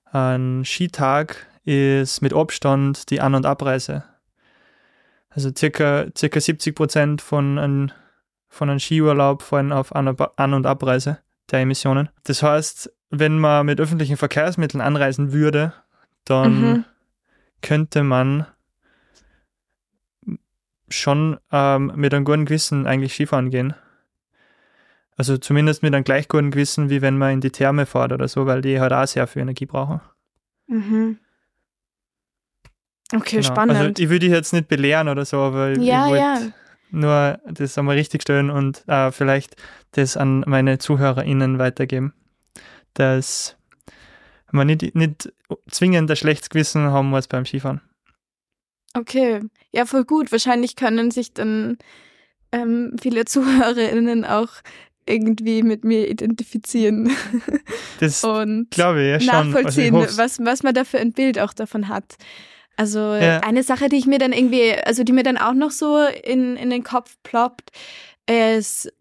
[0.06, 4.06] einem Skitag ist mit Abstand die An- und Abreise.
[5.30, 7.92] Also circa, circa 70 Prozent von einem,
[8.48, 11.20] von einem Skiurlaub fallen auf An- An- und Abreise
[11.52, 12.08] der Emissionen.
[12.24, 15.74] Das heißt, wenn man mit öffentlichen Verkehrsmitteln anreisen würde,
[16.24, 16.86] dann Mhm.
[17.62, 18.48] könnte man
[20.90, 23.74] schon ähm, mit einem guten Gewissen eigentlich Skifahren gehen.
[25.18, 28.28] Also zumindest mit einem gleich guten Gewissen, wie wenn man in die Therme fährt oder
[28.28, 30.02] so, weil die halt auch sehr viel Energie brauchen.
[30.68, 31.20] Mhm.
[33.14, 33.48] Okay, Genau.
[33.48, 33.78] spannend.
[33.78, 36.40] Also ich will dich jetzt nicht belehren oder so, aber ich- Ja, ich wollte ja.
[36.92, 39.56] nur das einmal richtig stellen und äh, vielleicht
[39.92, 42.14] das an meine ZuhörerInnen weitergeben,
[42.96, 43.58] dass
[44.52, 45.32] man nicht, nicht
[45.70, 47.82] zwingend ein schlechtes Gewissen haben muss beim Skifahren.
[48.96, 49.42] Okay,
[49.72, 50.32] ja, voll gut.
[50.32, 51.78] Wahrscheinlich können sich dann
[52.52, 54.50] ähm, viele ZuhörerInnen auch
[55.08, 57.12] irgendwie mit mir identifizieren
[58.00, 59.30] Das und glaube ich ja schon.
[59.30, 60.18] Also nachvollziehen, hoff's.
[60.18, 62.16] was, was man da für ein Bild auch davon hat.
[62.76, 63.40] Also Ja.
[63.42, 66.56] eine Sache, die ich mir dann irgendwie, also die mir dann auch noch so in,
[66.58, 67.70] in den Kopf ploppt,
[68.28, 68.92] ist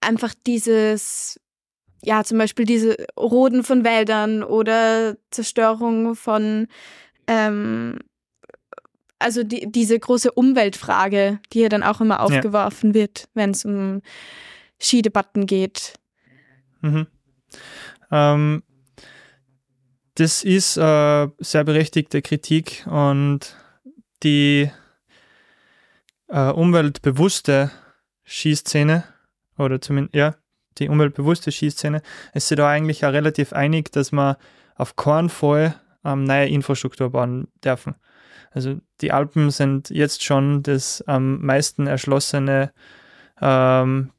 [0.00, 1.38] einfach dieses,
[2.02, 6.66] ja, zum Beispiel diese Roden von Wäldern oder Zerstörung von,
[7.26, 7.98] ähm,
[9.20, 14.02] also die, diese große Umweltfrage, die ja dann auch immer aufgeworfen wird, wenn es um
[14.80, 15.94] Skidebatten geht.
[16.80, 17.06] Mhm.
[18.10, 18.62] Ähm,
[20.14, 23.56] das ist äh, sehr berechtigte Kritik und
[24.22, 24.70] die
[26.28, 27.70] äh, umweltbewusste
[28.24, 29.04] Skiszene
[29.56, 30.34] oder zumindest, ja,
[30.78, 32.02] die umweltbewusste Skiszene
[32.32, 34.36] ist sich da eigentlich auch relativ einig, dass man
[34.76, 37.94] auf keinen Fall ähm, neue Infrastruktur bauen dürfen.
[38.50, 42.72] Also die Alpen sind jetzt schon das am meisten erschlossene
[43.40, 44.10] ähm,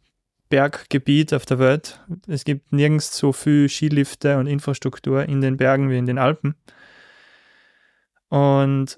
[0.49, 1.99] Berggebiet auf der Welt.
[2.27, 6.55] Es gibt nirgends so viel Skilifte und Infrastruktur in den Bergen wie in den Alpen.
[8.29, 8.97] Und,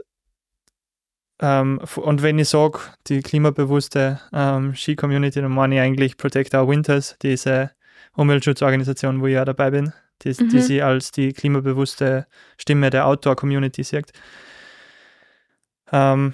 [1.40, 6.68] ähm, und wenn ich sage, die klimabewusste ähm, Ski-Community, dann meine ich eigentlich Protect Our
[6.68, 7.72] Winters, diese
[8.16, 10.62] Umweltschutzorganisation, wo ich ja dabei bin, die, die Mhm.
[10.62, 12.28] sie als die klimabewusste
[12.58, 14.12] Stimme der Outdoor-Community sieht.
[15.92, 16.34] Ähm,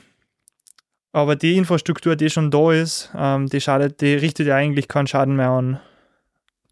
[1.11, 5.07] aber die Infrastruktur, die schon da ist, ähm, die schadet, die richtet ja eigentlich keinen
[5.07, 5.79] Schaden mehr an,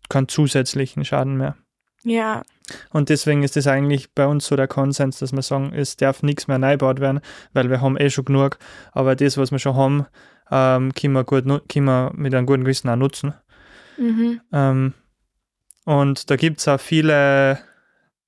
[0.09, 1.55] keinen zusätzlichen Schaden mehr.
[2.03, 2.43] Ja,
[2.91, 6.23] Und deswegen ist das eigentlich bei uns so der Konsens, dass wir sagen, es darf
[6.23, 7.21] nichts mehr neu gebaut werden,
[7.53, 8.59] weil wir haben eh schon genug.
[8.91, 10.05] Aber das, was wir schon haben,
[10.51, 13.34] ähm, können, wir gut, können wir mit einem guten Gewissen auch nutzen.
[13.97, 14.41] mhm.
[14.51, 14.93] Ähm,
[15.86, 17.59] und da gibt es auch viele,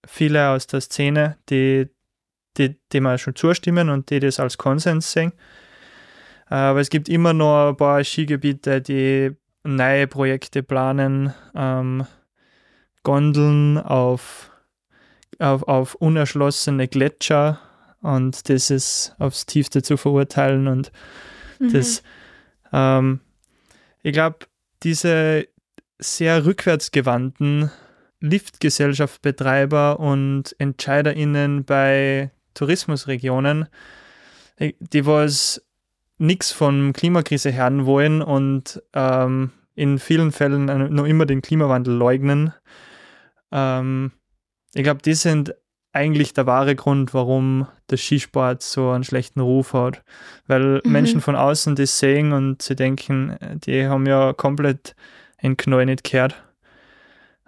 [0.08, 1.90] viele aus der Szene, die,
[2.58, 5.34] die, die mir schon zustimmen und die das als Konsens sehen.
[6.50, 9.32] Äh, Aber es gibt immer noch ein paar Skigebiete, die
[9.64, 12.06] neue Projekte planen, ähm,
[13.04, 14.52] Gondeln auf,
[15.40, 17.60] auf, auf unerschlossene Gletscher
[18.02, 20.92] und das ist aufs tiefste zu verurteilen und
[21.60, 21.74] Mhm.
[21.74, 22.04] das,
[22.72, 23.20] ähm,
[24.02, 24.38] ich glaube,
[24.84, 25.48] diese
[26.00, 27.70] sehr rückwärtsgewandten
[28.22, 33.68] Liftgesellschaftsbetreiber und EntscheiderInnen bei Tourismusregionen,
[34.58, 35.66] äh, die was
[36.18, 41.94] nichts von Klimakrise hören wollen und ähm, in vielen Fällen äh, noch immer den Klimawandel
[41.94, 42.54] leugnen.
[43.52, 44.12] Ähm,
[44.74, 45.56] ich glaube, die sind
[45.94, 50.04] eigentlich der wahre Grund, warum der Skisport so einen schlechten Ruf hat.
[50.46, 50.92] Weil Mhm.
[50.92, 54.96] Menschen von außen das sehen und sie denken, die haben ja komplett
[55.42, 56.36] in Knall nicht gehört.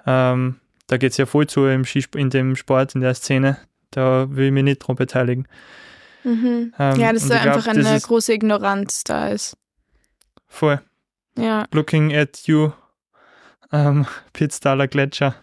[0.07, 0.55] Ähm,
[0.87, 3.57] da geht es ja voll zu im Skisp in dem Sport, in der Szene.
[3.91, 5.47] Da will ich mich nicht dran beteiligen.
[6.23, 6.73] Mhm.
[6.77, 9.57] Ähm, ja, dass da glaub, einfach das eine große Ignoranz da ist.
[10.47, 10.81] Voll.
[11.37, 11.65] Ja.
[11.71, 12.71] Looking at you,
[13.71, 15.35] ähm, Pitztaler Gletscher.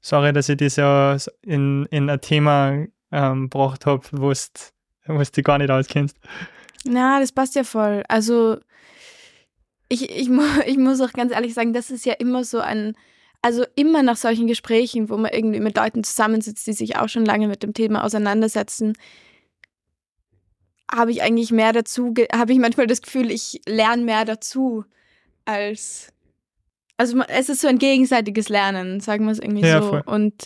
[0.00, 5.58] Sorry, dass ich das ja in, in ein Thema ähm, gebracht habe, wo du gar
[5.58, 6.16] nicht auskennst.
[6.84, 8.04] Na, das passt ja voll.
[8.08, 8.58] Also,
[9.88, 10.30] ich, ich,
[10.66, 12.94] ich muss auch ganz ehrlich sagen, das ist ja immer so ein,
[13.48, 17.24] also immer nach solchen Gesprächen, wo man irgendwie mit Leuten zusammensitzt, die sich auch schon
[17.24, 18.92] lange mit dem Thema auseinandersetzen,
[20.92, 24.84] habe ich eigentlich mehr dazu, habe ich manchmal das Gefühl, ich lerne mehr dazu
[25.46, 26.12] als,
[26.98, 29.88] also es ist so ein gegenseitiges Lernen, sagen wir es irgendwie ja, so.
[29.88, 30.02] Voll.
[30.04, 30.44] Und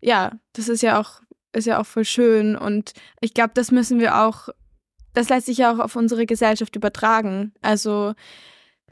[0.00, 3.98] ja, das ist ja auch, ist ja auch voll schön und ich glaube, das müssen
[3.98, 4.48] wir auch,
[5.12, 7.52] das lässt sich ja auch auf unsere Gesellschaft übertragen.
[7.62, 8.14] Also,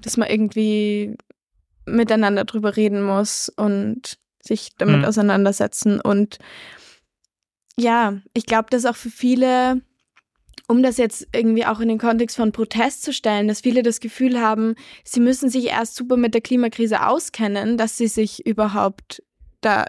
[0.00, 1.16] dass man irgendwie
[1.86, 5.04] miteinander drüber reden muss und sich damit mhm.
[5.04, 6.38] auseinandersetzen und
[7.78, 9.80] ja, ich glaube, dass auch für viele
[10.68, 14.00] um das jetzt irgendwie auch in den Kontext von Protest zu stellen, dass viele das
[14.00, 14.74] Gefühl haben,
[15.04, 19.22] sie müssen sich erst super mit der Klimakrise auskennen, dass sie sich überhaupt
[19.60, 19.86] da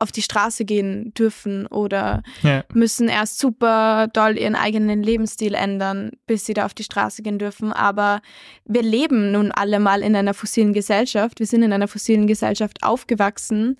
[0.00, 2.64] auf die Straße gehen dürfen oder ja.
[2.72, 7.38] müssen erst super doll ihren eigenen Lebensstil ändern, bis sie da auf die Straße gehen
[7.38, 7.72] dürfen.
[7.72, 8.20] Aber
[8.64, 11.40] wir leben nun alle mal in einer fossilen Gesellschaft.
[11.40, 13.76] Wir sind in einer fossilen Gesellschaft aufgewachsen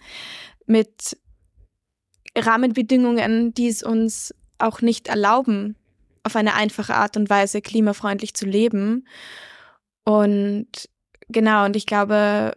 [0.66, 1.16] mit
[2.36, 5.76] Rahmenbedingungen, die es uns auch nicht erlauben,
[6.24, 9.06] auf eine einfache Art und Weise klimafreundlich zu leben.
[10.04, 10.68] Und
[11.28, 12.56] genau, und ich glaube,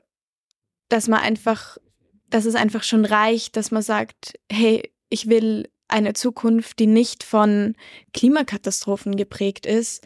[0.90, 1.78] dass man einfach,
[2.32, 7.24] dass es einfach schon reicht, dass man sagt, hey, ich will eine Zukunft, die nicht
[7.24, 7.76] von
[8.14, 10.06] Klimakatastrophen geprägt ist.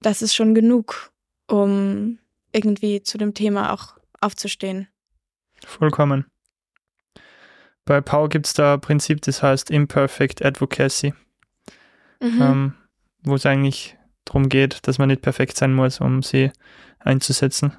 [0.00, 1.12] Das ist schon genug,
[1.46, 2.18] um
[2.52, 4.88] irgendwie zu dem Thema auch aufzustehen.
[5.64, 6.26] Vollkommen.
[7.84, 11.12] Bei Power gibt es da ein Prinzip, das heißt Imperfect Advocacy
[12.22, 12.42] mhm.
[12.42, 12.74] ähm,
[13.22, 16.50] wo es eigentlich darum geht, dass man nicht perfekt sein muss, um sie
[16.98, 17.76] einzusetzen.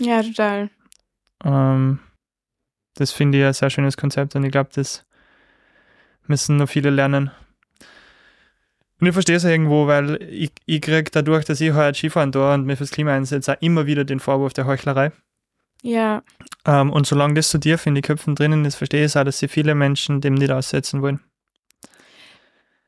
[0.00, 0.70] Ja, total.
[1.44, 2.00] Ähm,
[2.94, 5.04] das finde ich ein sehr schönes Konzept und ich glaube, das
[6.26, 7.30] müssen noch viele lernen.
[9.00, 12.54] Und ich verstehe es irgendwo, weil ich, ich kriege dadurch, dass ich heute Skifahren da
[12.54, 15.12] und mir fürs Klima einsetze, auch immer wieder den Vorwurf der Heuchlerei.
[15.82, 16.22] Ja.
[16.64, 19.24] Ähm, und solange das zu dir in die Köpfen drinnen ist, verstehe ich es auch,
[19.24, 21.20] dass sie viele Menschen dem nicht aussetzen wollen.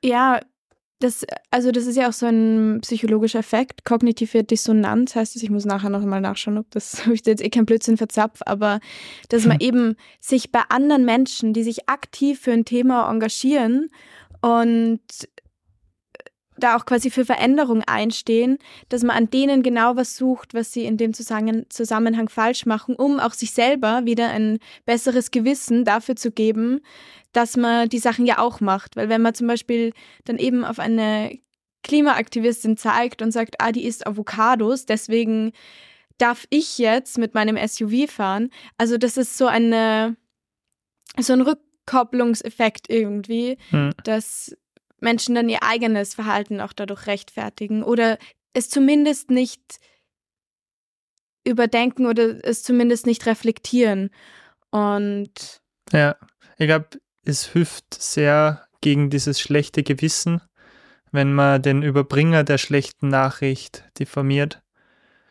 [0.02, 0.40] Ja,
[0.98, 5.42] das, also das ist ja auch so ein psychologischer Effekt, kognitive Dissonanz heißt es.
[5.42, 8.40] Ich muss nachher noch mal nachschauen, ob das, ob ich jetzt eh kein Blödsinn verzapf,
[8.46, 8.80] aber
[9.28, 13.90] dass man eben sich bei anderen Menschen, die sich aktiv für ein Thema engagieren
[14.40, 15.00] und
[16.58, 20.84] da auch quasi für Veränderung einstehen, dass man an denen genau was sucht, was sie
[20.84, 26.30] in dem Zusammenhang falsch machen, um auch sich selber wieder ein besseres Gewissen dafür zu
[26.30, 26.80] geben,
[27.32, 28.96] dass man die Sachen ja auch macht.
[28.96, 29.92] Weil wenn man zum Beispiel
[30.24, 31.38] dann eben auf eine
[31.82, 35.52] Klimaaktivistin zeigt und sagt, ah, die isst Avocados, deswegen
[36.18, 38.50] darf ich jetzt mit meinem SUV fahren.
[38.78, 40.16] Also das ist so eine,
[41.18, 43.92] so ein Rückkopplungseffekt irgendwie, hm.
[44.04, 44.56] dass
[45.00, 48.18] Menschen dann ihr eigenes Verhalten auch dadurch rechtfertigen oder
[48.54, 49.78] es zumindest nicht
[51.44, 54.10] überdenken oder es zumindest nicht reflektieren.
[54.70, 55.60] Und
[55.92, 56.16] ja,
[56.58, 56.88] ich glaube,
[57.24, 60.40] es hilft sehr gegen dieses schlechte Gewissen,
[61.12, 64.62] wenn man den Überbringer der schlechten Nachricht diffamiert.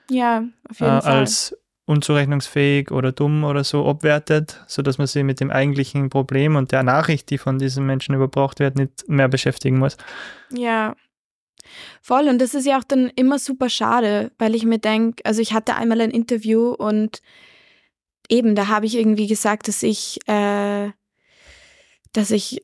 [0.10, 1.20] Ja, auf jeden äh, Fall.
[1.20, 6.72] Als unzurechnungsfähig oder dumm oder so abwertet, sodass man sich mit dem eigentlichen Problem und
[6.72, 9.98] der Nachricht, die von diesen Menschen überbracht wird, nicht mehr beschäftigen muss.
[10.52, 10.96] Ja.
[12.02, 15.42] Voll, und das ist ja auch dann immer super schade, weil ich mir denke, also
[15.42, 17.22] ich hatte einmal ein Interview und
[18.30, 20.92] eben, da habe ich irgendwie gesagt, dass ich äh,
[22.14, 22.64] dass ich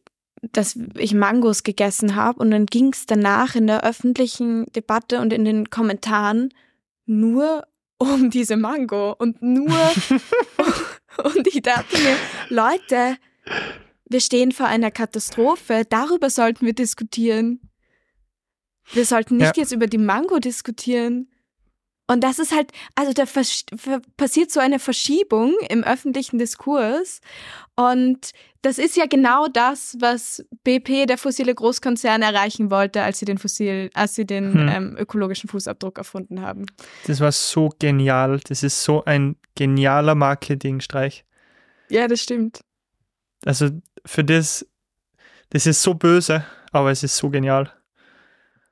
[0.52, 5.34] dass ich Mangos gegessen habe und dann ging es danach in der öffentlichen Debatte und
[5.34, 6.50] in den Kommentaren
[7.06, 7.64] nur
[8.02, 9.68] um diese Mango und nur
[11.24, 12.18] und ich dachte mir,
[12.50, 13.18] Leute,
[14.10, 17.62] wir stehen vor einer Katastrophe, darüber sollten wir diskutieren.
[18.94, 19.64] Wir sollten nicht ja.
[19.64, 21.31] jetzt über die Mango diskutieren.
[22.12, 23.24] Und das ist halt, also da
[24.18, 27.22] passiert so eine Verschiebung im öffentlichen Diskurs.
[27.76, 28.32] Und
[28.64, 33.38] das ist ja genau das, was BP, der fossile Großkonzern, erreichen wollte, als sie den
[33.38, 34.68] fossil, als sie den hm.
[34.68, 36.66] ähm, ökologischen Fußabdruck erfunden haben.
[37.08, 38.42] Das war so genial.
[38.46, 41.24] Das ist so ein genialer Marketingstreich.
[41.88, 42.60] Ja, das stimmt.
[43.46, 43.70] Also
[44.06, 44.68] für das,
[45.52, 46.44] das ist so böse,
[46.74, 47.72] aber es ist so genial.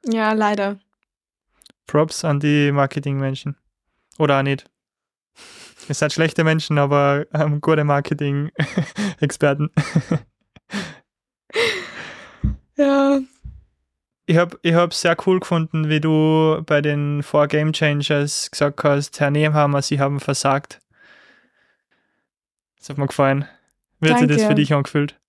[0.05, 0.77] Ja, leider.
[1.89, 3.55] Props an die Marketingmenschen.
[4.19, 4.69] Oder auch nicht.
[5.87, 9.71] Ihr seid schlechte Menschen, aber ähm, gute Marketing-Experten.
[12.77, 13.19] ja.
[14.27, 18.83] ich habe ich hab sehr cool gefunden, wie du bei den Four Game Changers gesagt
[18.83, 20.79] hast, Herr Nehmhammer, Sie haben versagt.
[22.77, 23.47] Das hat mir gefallen.
[23.99, 25.19] Wie hat sich das für dich angefühlt?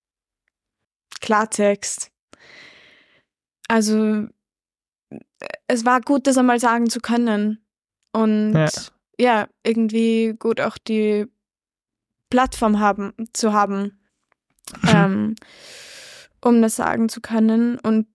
[1.21, 2.11] Klartext.
[3.67, 4.27] Also,
[5.71, 7.63] es war gut, das einmal sagen zu können.
[8.13, 8.69] Und ja,
[9.19, 11.27] ja irgendwie gut auch die
[12.29, 13.99] Plattform haben, zu haben,
[14.87, 15.35] ähm,
[16.41, 17.79] um das sagen zu können.
[17.79, 18.07] Und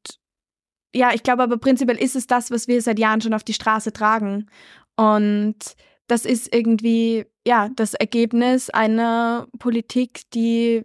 [0.94, 3.54] ja, ich glaube aber prinzipiell ist es das, was wir seit Jahren schon auf die
[3.54, 4.50] Straße tragen.
[4.96, 5.56] Und
[6.06, 10.84] das ist irgendwie, ja, das Ergebnis einer Politik, die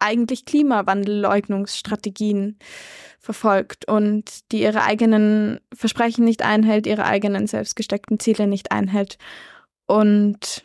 [0.00, 2.58] eigentlich Klimawandelleugnungsstrategien
[3.18, 9.18] verfolgt und die ihre eigenen Versprechen nicht einhält, ihre eigenen selbstgesteckten Ziele nicht einhält.
[9.86, 10.64] Und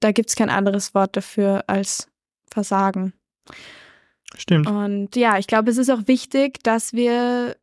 [0.00, 2.08] da gibt es kein anderes Wort dafür als
[2.50, 3.12] Versagen.
[4.36, 4.68] Stimmt.
[4.68, 7.56] Und ja, ich glaube, es ist auch wichtig, dass wir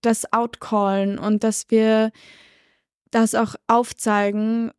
[0.00, 2.10] das outcallen und dass wir
[3.10, 4.72] das auch aufzeigen,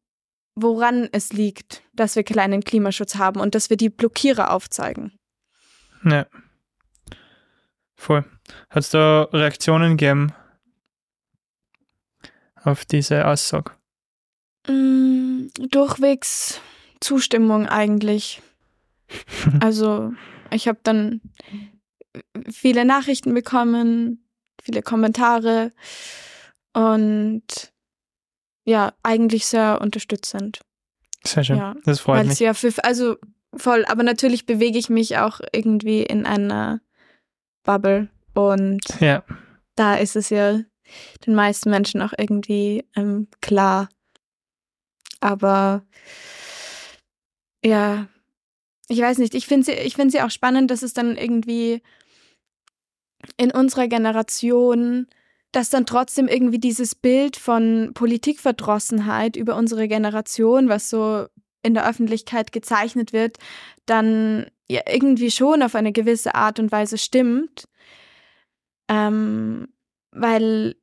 [0.56, 5.18] woran es liegt, dass wir kleinen Klimaschutz haben und dass wir die Blockierer aufzeigen.
[6.04, 6.26] Ja.
[7.96, 8.26] Voll.
[8.70, 10.34] Hat es da Reaktionen gegeben
[12.64, 13.72] auf diese Aussage?
[14.68, 16.62] Mm, durchwegs
[17.00, 18.42] Zustimmung eigentlich.
[19.60, 20.14] also
[20.52, 21.22] ich habe dann
[22.52, 24.26] viele Nachrichten bekommen,
[24.62, 25.72] viele Kommentare
[26.74, 27.73] und
[28.66, 30.62] ja, eigentlich sehr unterstützend.
[31.26, 31.58] Sehr schön.
[31.58, 32.40] Ja, das freut mich.
[32.40, 33.18] Ja für, also
[33.56, 36.82] voll, aber natürlich bewege ich mich auch irgendwie in einer
[37.64, 39.24] Bubble und ja.
[39.76, 40.60] da ist es ja
[41.26, 43.90] den meisten Menschen auch irgendwie ähm, klar.
[45.22, 45.86] Aber
[47.64, 48.08] ja,
[48.90, 51.82] ich weiß nicht, ich finde sie, ich finde sie auch spannend, dass es dann irgendwie
[53.38, 55.08] in unserer Generation,
[55.54, 61.28] dass dann trotzdem irgendwie dieses Bild von Politikverdrossenheit über unsere Generation, was so
[61.62, 63.38] in der Öffentlichkeit gezeichnet wird,
[63.86, 67.66] dann ja irgendwie schon auf eine gewisse Art und Weise stimmt.
[68.90, 69.68] Ähm,
[70.12, 70.76] weil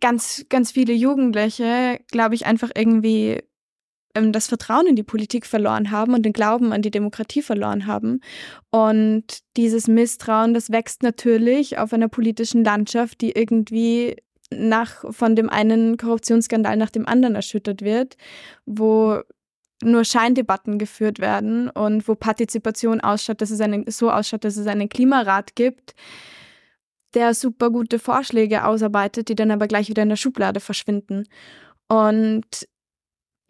[0.00, 3.42] ganz, ganz viele Jugendliche, glaube ich, einfach irgendwie
[4.32, 8.20] das Vertrauen in die Politik verloren haben und den Glauben an die Demokratie verloren haben.
[8.70, 9.24] Und
[9.56, 14.16] dieses Misstrauen, das wächst natürlich auf einer politischen Landschaft, die irgendwie
[14.50, 18.16] nach, von dem einen Korruptionsskandal nach dem anderen erschüttert wird,
[18.66, 19.20] wo
[19.82, 24.66] nur Scheindebatten geführt werden und wo Partizipation ausschaut, dass es einen, so ausschaut, dass es
[24.66, 25.94] einen Klimarat gibt,
[27.14, 31.24] der super gute Vorschläge ausarbeitet, die dann aber gleich wieder in der Schublade verschwinden.
[31.88, 32.68] Und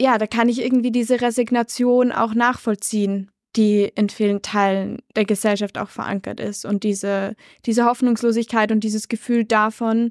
[0.01, 5.79] ja, da kann ich irgendwie diese Resignation auch nachvollziehen, die in vielen Teilen der Gesellschaft
[5.79, 6.65] auch verankert ist.
[6.65, 7.35] Und diese,
[7.67, 10.11] diese Hoffnungslosigkeit und dieses Gefühl davon,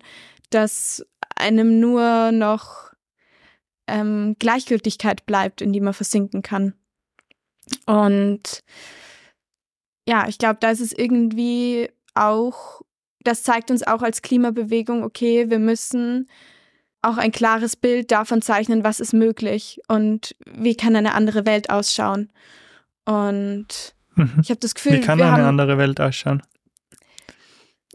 [0.50, 2.92] dass einem nur noch
[3.88, 6.74] ähm, Gleichgültigkeit bleibt, in die man versinken kann.
[7.86, 8.64] Und
[10.08, 12.82] ja, ich glaube, da ist es irgendwie auch,
[13.24, 16.30] das zeigt uns auch als Klimabewegung, okay, wir müssen
[17.02, 21.70] auch ein klares Bild davon zeichnen, was ist möglich und wie kann eine andere Welt
[21.70, 22.30] ausschauen.
[23.06, 24.40] Und mhm.
[24.42, 26.44] ich habe das Gefühl, wie kann eine haben, andere Welt ausschauen?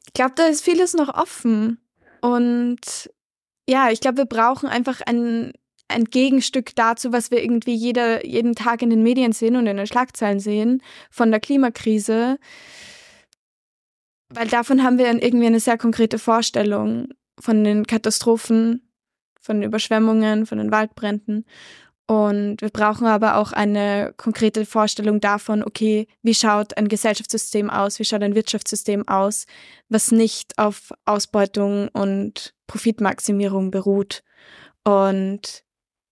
[0.06, 1.78] Ich glaube, da ist vieles noch offen.
[2.20, 3.10] Und
[3.68, 5.52] ja, ich glaube, wir brauchen einfach ein,
[5.88, 9.76] ein Gegenstück dazu, was wir irgendwie jeder, jeden Tag in den Medien sehen und in
[9.76, 12.38] den Schlagzeilen sehen, von der Klimakrise.
[14.28, 18.91] Weil davon haben wir irgendwie eine sehr konkrete Vorstellung von den Katastrophen,
[19.42, 21.44] von den Überschwemmungen, von den Waldbränden.
[22.06, 27.98] Und wir brauchen aber auch eine konkrete Vorstellung davon, okay, wie schaut ein Gesellschaftssystem aus,
[27.98, 29.46] wie schaut ein Wirtschaftssystem aus,
[29.88, 34.22] was nicht auf Ausbeutung und Profitmaximierung beruht.
[34.84, 35.62] Und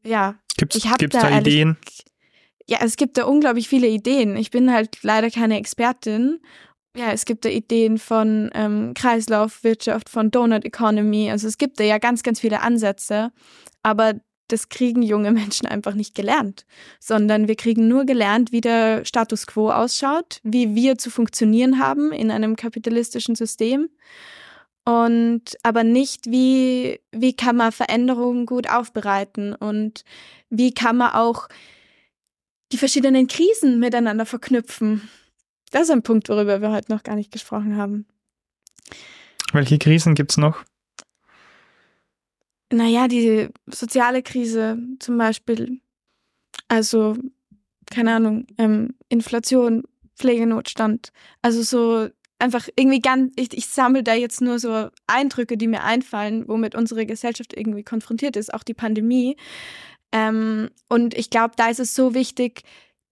[0.05, 1.77] ja, gibt's, ich habe da, da ehrlich, Ideen.
[2.67, 4.37] Ja, es gibt da unglaublich viele Ideen.
[4.37, 6.41] Ich bin halt leider keine Expertin
[6.97, 11.31] ja, es gibt da Ideen von ähm, Kreislaufwirtschaft, von Donut Economy.
[11.31, 13.33] Also es gibt da ja ganz, ganz viele Ansätze,
[13.83, 14.15] aber
[14.49, 16.67] das kriegen junge Menschen einfach nicht gelernt,
[16.99, 22.13] sondern wir kriegen nur gelernt, wie der Status quo ausschaut, wie wir zu funktionieren haben
[22.13, 23.89] in einem kapitalistischen System
[24.85, 30.05] und aber nicht, wie, wie kann man Veränderungen gut aufbereiten und
[30.49, 31.49] wie kann man auch
[32.73, 35.09] die verschiedenen Krisen miteinander verknüpfen.
[35.71, 38.07] Das ist ein Punkt, worüber wir heute noch gar nicht gesprochen haben.
[39.53, 40.65] Welche Krisen gibt es noch?
[42.73, 45.81] Naja, die soziale Krise zum Beispiel.
[46.69, 47.17] Also,
[47.91, 49.83] keine Ahnung, ähm, Inflation,
[50.17, 51.13] Pflegenotstand.
[51.43, 52.09] Also so
[52.39, 56.75] einfach irgendwie ganz, ich, ich sammle da jetzt nur so Eindrücke, die mir einfallen, womit
[56.75, 59.37] unsere Gesellschaft irgendwie konfrontiert ist, auch die Pandemie.
[60.13, 62.63] Ähm, und ich glaube, da ist es so wichtig,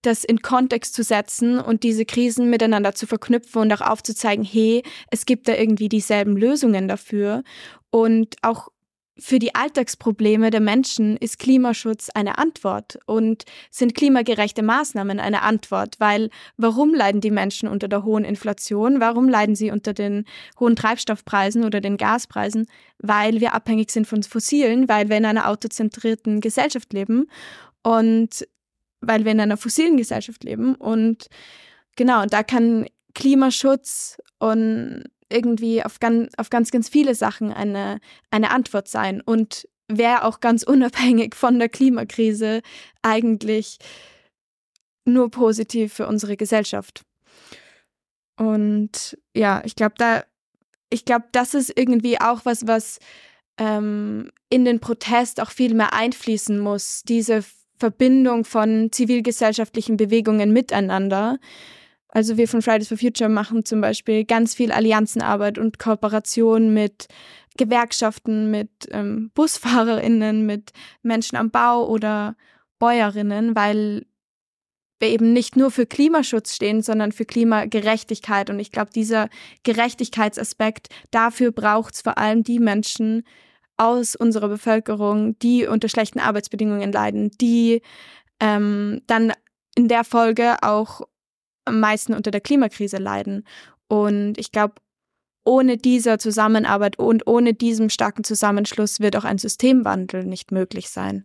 [0.03, 4.83] das in Kontext zu setzen und diese Krisen miteinander zu verknüpfen und auch aufzuzeigen, hey,
[5.11, 7.43] es gibt da irgendwie dieselben Lösungen dafür.
[7.91, 8.69] Und auch
[9.19, 15.97] für die Alltagsprobleme der Menschen ist Klimaschutz eine Antwort und sind klimagerechte Maßnahmen eine Antwort,
[15.99, 19.01] weil warum leiden die Menschen unter der hohen Inflation?
[19.01, 20.25] Warum leiden sie unter den
[20.61, 22.69] hohen Treibstoffpreisen oder den Gaspreisen?
[22.99, 27.27] Weil wir abhängig sind von Fossilen, weil wir in einer autozentrierten Gesellschaft leben
[27.83, 28.47] und
[29.01, 31.29] weil wir in einer fossilen Gesellschaft leben und
[31.97, 38.51] genau, da kann Klimaschutz und irgendwie auf ganz, auf ganz, ganz viele Sachen eine, eine
[38.51, 42.63] Antwort sein und wäre auch ganz unabhängig von der Klimakrise
[43.03, 43.79] eigentlich
[45.05, 47.03] nur positiv für unsere Gesellschaft.
[48.37, 50.25] Und ja, ich glaube, da,
[50.91, 52.99] ich glaube, das ist irgendwie auch was, was
[53.59, 57.43] ähm, in den Protest auch viel mehr einfließen muss, diese
[57.79, 61.39] Verbindung von zivilgesellschaftlichen Bewegungen miteinander
[62.09, 67.07] also wir von Fridays for Future machen zum Beispiel ganz viel Allianzenarbeit und Kooperation mit
[67.57, 70.73] Gewerkschaften, mit ähm, Busfahrerinnen, mit
[71.03, 72.37] Menschen am Bau oder
[72.79, 74.07] Bäuerinnen, weil
[75.01, 78.51] wir eben nicht nur für Klimaschutz stehen, sondern für Klimagerechtigkeit.
[78.51, 79.29] Und ich glaube, dieser
[79.63, 83.23] Gerechtigkeitsaspekt, dafür braucht es vor allem die Menschen
[83.79, 87.83] aus unserer Bevölkerung, die unter schlechten Arbeitsbedingungen leiden, die
[88.41, 89.33] ähm, dann
[89.75, 91.03] in der Folge auch
[91.65, 93.47] am meisten unter der Klimakrise leiden.
[93.89, 94.75] Und ich glaube,
[95.45, 101.25] ohne diese Zusammenarbeit und ohne diesen starken Zusammenschluss wird auch ein Systemwandel nicht möglich sein.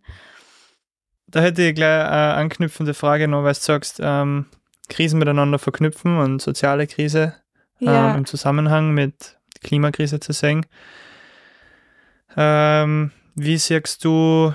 [1.28, 4.46] Da hätte ich gleich eine anknüpfende Frage noch, weil du sagst, ähm,
[4.88, 7.36] Krisen miteinander verknüpfen und soziale Krise
[7.80, 8.12] ja.
[8.12, 10.66] ähm, im Zusammenhang mit Klimakrise zu sehen.
[12.36, 14.54] Ähm, wie siehst du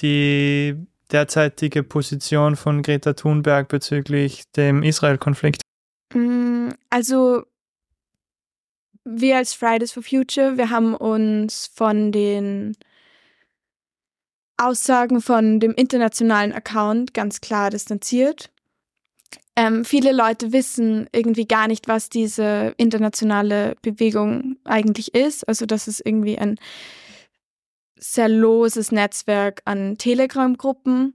[0.00, 0.76] die
[1.10, 5.62] derzeitige Position von Greta Thunberg bezüglich dem Israel-Konflikt?
[6.12, 7.44] Mm, also
[9.04, 12.76] wir als Fridays for Future, wir haben uns von den
[14.56, 18.50] Aussagen von dem internationalen Account ganz klar distanziert.
[19.56, 25.48] Ähm, viele Leute wissen irgendwie gar nicht, was diese internationale Bewegung eigentlich ist.
[25.48, 26.58] Also, dass es irgendwie ein
[27.98, 31.14] sehr loses Netzwerk an Telegram-Gruppen,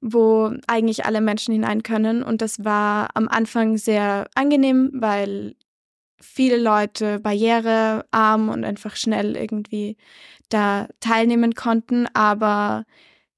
[0.00, 2.22] wo eigentlich alle Menschen hinein können.
[2.22, 5.56] Und das war am Anfang sehr angenehm, weil
[6.20, 9.96] viele Leute barrierearm und einfach schnell irgendwie
[10.48, 12.06] da teilnehmen konnten.
[12.14, 12.84] Aber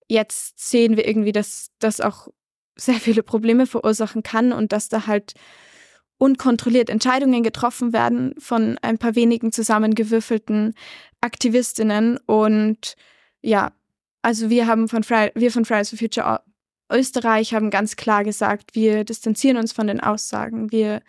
[0.08, 2.28] jetzt sehen wir irgendwie, dass das auch
[2.80, 5.34] sehr viele Probleme verursachen kann und dass da halt
[6.18, 10.74] unkontrolliert Entscheidungen getroffen werden von ein paar wenigen zusammengewürfelten
[11.20, 12.18] Aktivistinnen.
[12.26, 12.94] Und
[13.40, 13.72] ja,
[14.22, 16.40] also wir haben von, Fri wir von Fridays for Future
[16.92, 20.72] Österreich haben ganz klar gesagt, wir distanzieren uns von den Aussagen.
[20.72, 21.02] Wir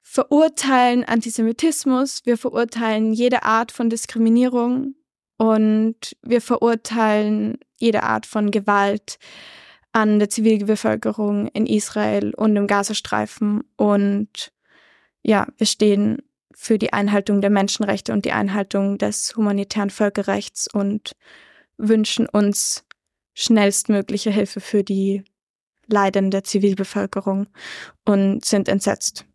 [0.00, 4.94] verurteilen Antisemitismus, wir verurteilen jede Art von Diskriminierung
[5.36, 9.18] und wir verurteilen jede Art von Gewalt
[9.92, 13.62] an der Zivilbevölkerung in Israel und im Gazastreifen.
[13.76, 14.52] Und
[15.22, 16.22] ja, wir stehen
[16.54, 21.12] für die Einhaltung der Menschenrechte und die Einhaltung des humanitären Völkerrechts und
[21.76, 22.84] wünschen uns
[23.34, 25.24] schnellstmögliche Hilfe für die
[25.86, 27.48] leidende Zivilbevölkerung
[28.04, 29.26] und sind entsetzt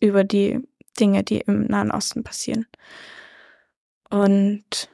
[0.00, 0.60] über die
[0.98, 2.66] Dinge, die im Nahen Osten passieren.
[4.08, 4.90] Und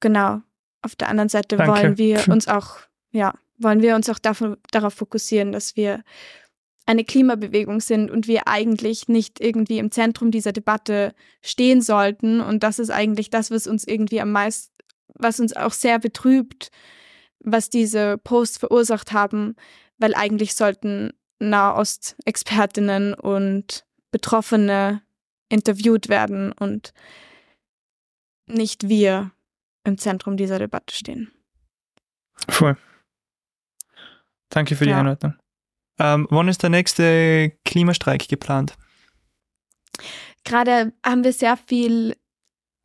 [0.00, 0.40] genau,
[0.82, 1.72] auf der anderen Seite Danke.
[1.72, 2.78] wollen wir uns auch
[3.14, 6.02] ja, wollen wir uns auch davon, darauf fokussieren, dass wir
[6.84, 12.40] eine Klimabewegung sind und wir eigentlich nicht irgendwie im Zentrum dieser Debatte stehen sollten.
[12.40, 14.74] Und das ist eigentlich das, was uns irgendwie am meisten,
[15.14, 16.70] was uns auch sehr betrübt,
[17.38, 19.54] was diese Posts verursacht haben,
[19.96, 25.02] weil eigentlich sollten Nahost-Expertinnen und Betroffene
[25.48, 26.92] interviewt werden und
[28.46, 29.30] nicht wir
[29.84, 31.30] im Zentrum dieser Debatte stehen.
[32.48, 32.76] Voll.
[34.54, 35.00] Danke für die ja.
[35.00, 35.34] Einordnung.
[35.98, 38.76] Ähm, wann ist der nächste Klimastreik geplant?
[40.44, 42.14] Gerade haben wir sehr viel,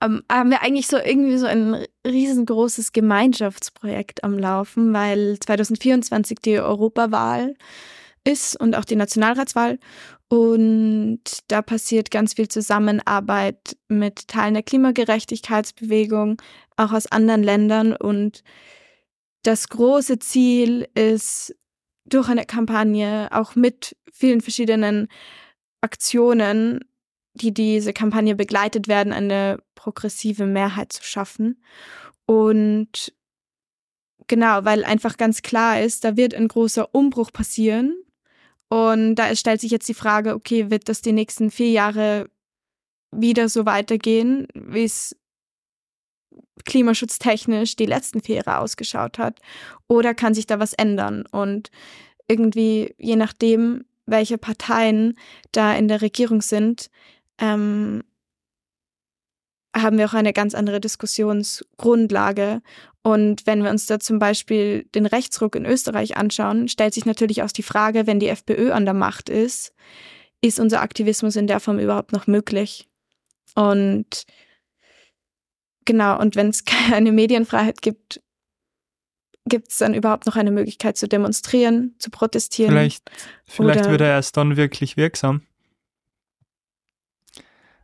[0.02, 6.60] ähm, haben wir eigentlich so irgendwie so ein riesengroßes Gemeinschaftsprojekt am Laufen, weil 2024 die
[6.60, 7.54] Europawahl
[8.24, 9.78] ist und auch die Nationalratswahl.
[10.28, 16.42] Und da passiert ganz viel Zusammenarbeit mit Teilen der Klimagerechtigkeitsbewegung,
[16.78, 17.96] auch aus anderen Ländern.
[17.96, 18.44] Und
[19.44, 21.56] das große Ziel ist
[22.10, 25.08] durch eine Kampagne, auch mit vielen verschiedenen
[25.82, 26.86] Aktionen,
[27.34, 31.64] die diese Kampagne begleitet werden, eine progressive Mehrheit zu schaffen.
[32.26, 33.14] Und
[34.28, 37.96] genau, weil einfach ganz klar ist, da wird ein großer Umbruch passieren.
[38.70, 42.30] Und da stellt sich jetzt die Frage, okay, wird das die nächsten vier Jahre
[43.12, 45.16] wieder so weitergehen, wie es
[46.66, 49.40] klimaschutztechnisch die letzten vier Jahre ausgeschaut hat?
[49.88, 51.26] Oder kann sich da was ändern?
[51.32, 51.72] Und
[52.28, 55.18] irgendwie, je nachdem, welche Parteien
[55.52, 56.90] da in der Regierung sind,
[57.40, 58.04] ähm,
[59.76, 62.62] haben wir auch eine ganz andere Diskussionsgrundlage.
[63.04, 67.44] Und wenn wir uns da zum Beispiel den Rechtsruck in Österreich anschauen, stellt sich natürlich
[67.44, 69.74] auch die Frage, wenn die FPÖ an der Macht ist,
[70.42, 72.88] ist unser Aktivismus in der Form überhaupt noch möglich?
[73.56, 74.26] Und
[75.90, 78.22] genau, und wenn es keine Medienfreiheit gibt,
[79.46, 82.72] gibt es dann überhaupt noch eine Möglichkeit zu demonstrieren, zu protestieren?
[82.72, 83.10] Vielleicht,
[83.48, 85.42] vielleicht wird er erst dann wirklich wirksam.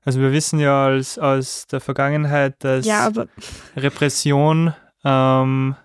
[0.03, 3.11] Also wir wissen ja aus, aus der Vergangenheit, dass ja,
[3.75, 5.75] Repression ähm,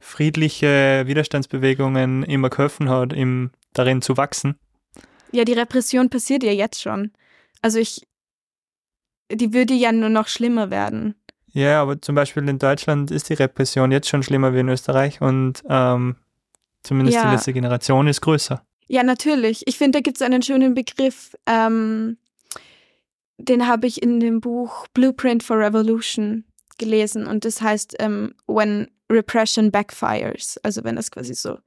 [0.00, 4.58] friedliche Widerstandsbewegungen immer geholfen hat, im, darin zu wachsen.
[5.30, 7.12] Ja, die Repression passiert ja jetzt schon.
[7.62, 8.08] Also ich,
[9.30, 11.14] die würde ja nur noch schlimmer werden.
[11.54, 15.20] Ja, aber zum Beispiel in Deutschland ist die Repression jetzt schon schlimmer wie in Österreich
[15.20, 16.16] und ähm,
[16.82, 17.24] zumindest Ja.
[17.28, 18.62] die letzte Generation ist größer.
[18.88, 19.62] Ja, natürlich.
[19.66, 22.18] Ich finde, da gibt es einen schönen Begriff, ähm,
[23.38, 26.44] den habe ich in dem Buch Blueprint for Revolution
[26.78, 31.58] gelesen und das heißt ähm, When Repression Backfires, also wenn das quasi so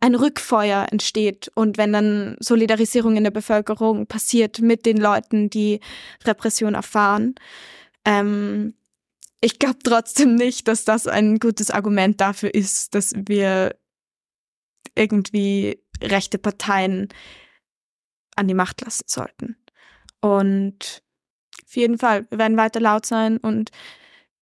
[0.00, 5.78] ein Rückfeuer entsteht und wenn dann Solidarisierung in der Bevölkerung passiert mit den Leuten, die
[6.24, 7.34] Repression erfahren.
[8.04, 8.74] Ähm,
[9.40, 13.76] ich glaube trotzdem nicht, dass das ein gutes Argument dafür ist, dass wir
[14.94, 17.08] irgendwie rechte Parteien
[18.36, 19.56] an die Macht lassen sollten.
[20.20, 21.02] Und
[21.66, 23.70] auf jeden Fall, wir werden weiter laut sein und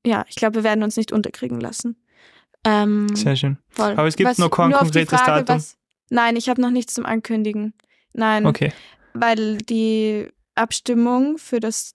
[0.06, 1.96] ja, ich glaube, wir werden uns nicht unterkriegen lassen.
[2.64, 3.58] Ähm, Sehr schön.
[3.70, 3.92] voll.
[3.92, 5.56] Aber es gibt Was- noch kein konkretes Frage, Datum.
[5.56, 5.76] Was,
[6.10, 7.74] nein, ich habe noch nichts zum Ankündigen.
[8.12, 8.72] Nein, Okay.
[9.12, 11.94] weil die Abstimmung für das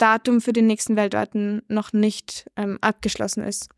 [0.00, 3.68] Datum für den nächsten Weltweiten noch nicht ähm, abgeschlossen ist.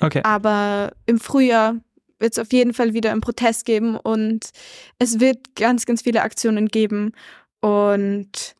[0.00, 0.22] Okay.
[0.24, 1.76] Aber im Frühjahr
[2.18, 4.50] wird es auf jeden Fall wieder einen Protest geben und
[4.98, 7.12] es wird ganz, ganz viele Aktionen geben.
[7.60, 8.54] Und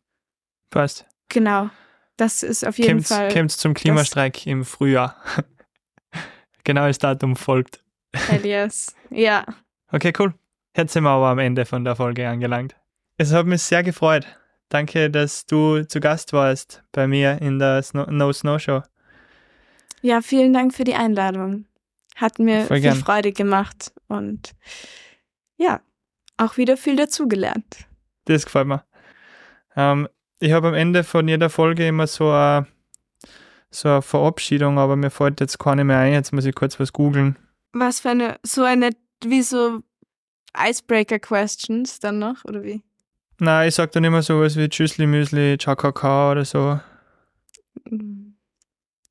[0.69, 1.05] Passt.
[1.29, 1.69] genau,
[2.17, 5.15] das ist auf jeden Kommt's, Fall kommt's zum Klimastreik im Frühjahr.
[6.63, 7.83] Genaues Datum folgt.
[8.13, 8.95] hell yes.
[9.09, 9.45] Ja,
[9.93, 10.33] Okay, cool.
[10.75, 12.75] Jetzt sind wir aber am Ende von der Folge angelangt.
[13.17, 14.25] Es hat mich sehr gefreut.
[14.71, 18.81] Danke, dass du zu Gast warst bei mir in der Snow No Snow Show.
[20.01, 21.65] ja, vielen Dank für die Einladung.
[22.15, 22.95] Hat mir Voll viel gern.
[22.95, 24.53] Freude gemacht und
[25.57, 25.81] ja,
[26.37, 27.85] auch wieder viel dazugelernt.
[28.25, 28.85] Das gefällt mir.
[29.75, 30.07] Ähm,
[30.39, 32.65] ich habe am Ende von jeder Folge immer so eine,
[33.71, 36.13] so eine Verabschiedung, aber mir fällt jetzt keine mehr ein.
[36.13, 37.37] Jetzt muss ich kurz was googeln.
[37.73, 38.91] Was für eine, so eine,
[39.23, 39.81] wie so
[40.57, 42.81] Icebreaker-Questions dann noch, oder wie?
[43.43, 46.79] Nein, ich sag dann immer sowas wie Tschüssli, Müsli, Ciao, Kakao oder so.
[47.89, 48.35] Mm.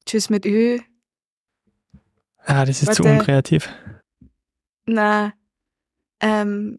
[0.07, 0.79] Tschüss mit Ö.
[2.45, 3.19] Ah, das ist zu Warte.
[3.19, 3.69] unkreativ.
[4.87, 5.33] Na,
[6.21, 6.79] ähm,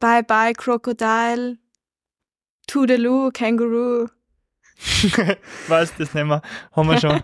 [0.00, 1.58] Bye Bye Crocodile.
[2.66, 4.08] Toodaloo Känguru.
[5.68, 6.42] Was, das nehmen wir.
[6.72, 7.22] Haben wir schon.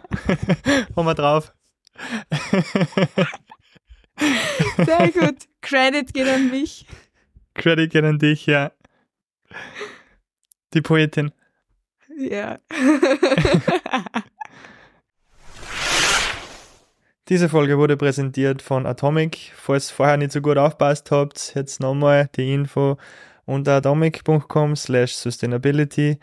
[0.97, 1.53] Haben wir drauf.
[4.77, 5.49] Sehr gut.
[5.61, 6.87] Credit geht an mich.
[7.55, 8.71] Credit geht an dich, ja.
[10.75, 11.33] Die Poetin.
[12.19, 12.59] Ja.
[17.29, 19.53] Diese Folge wurde präsentiert von Atomic.
[19.55, 22.97] Falls vorher nicht so gut aufpasst habt, jetzt nochmal die Info
[23.45, 26.19] unter atomic.com slash sustainability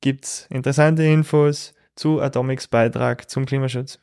[0.00, 3.98] gibt's interessante Infos zu Atomics Beitrag zum Klimaschutz.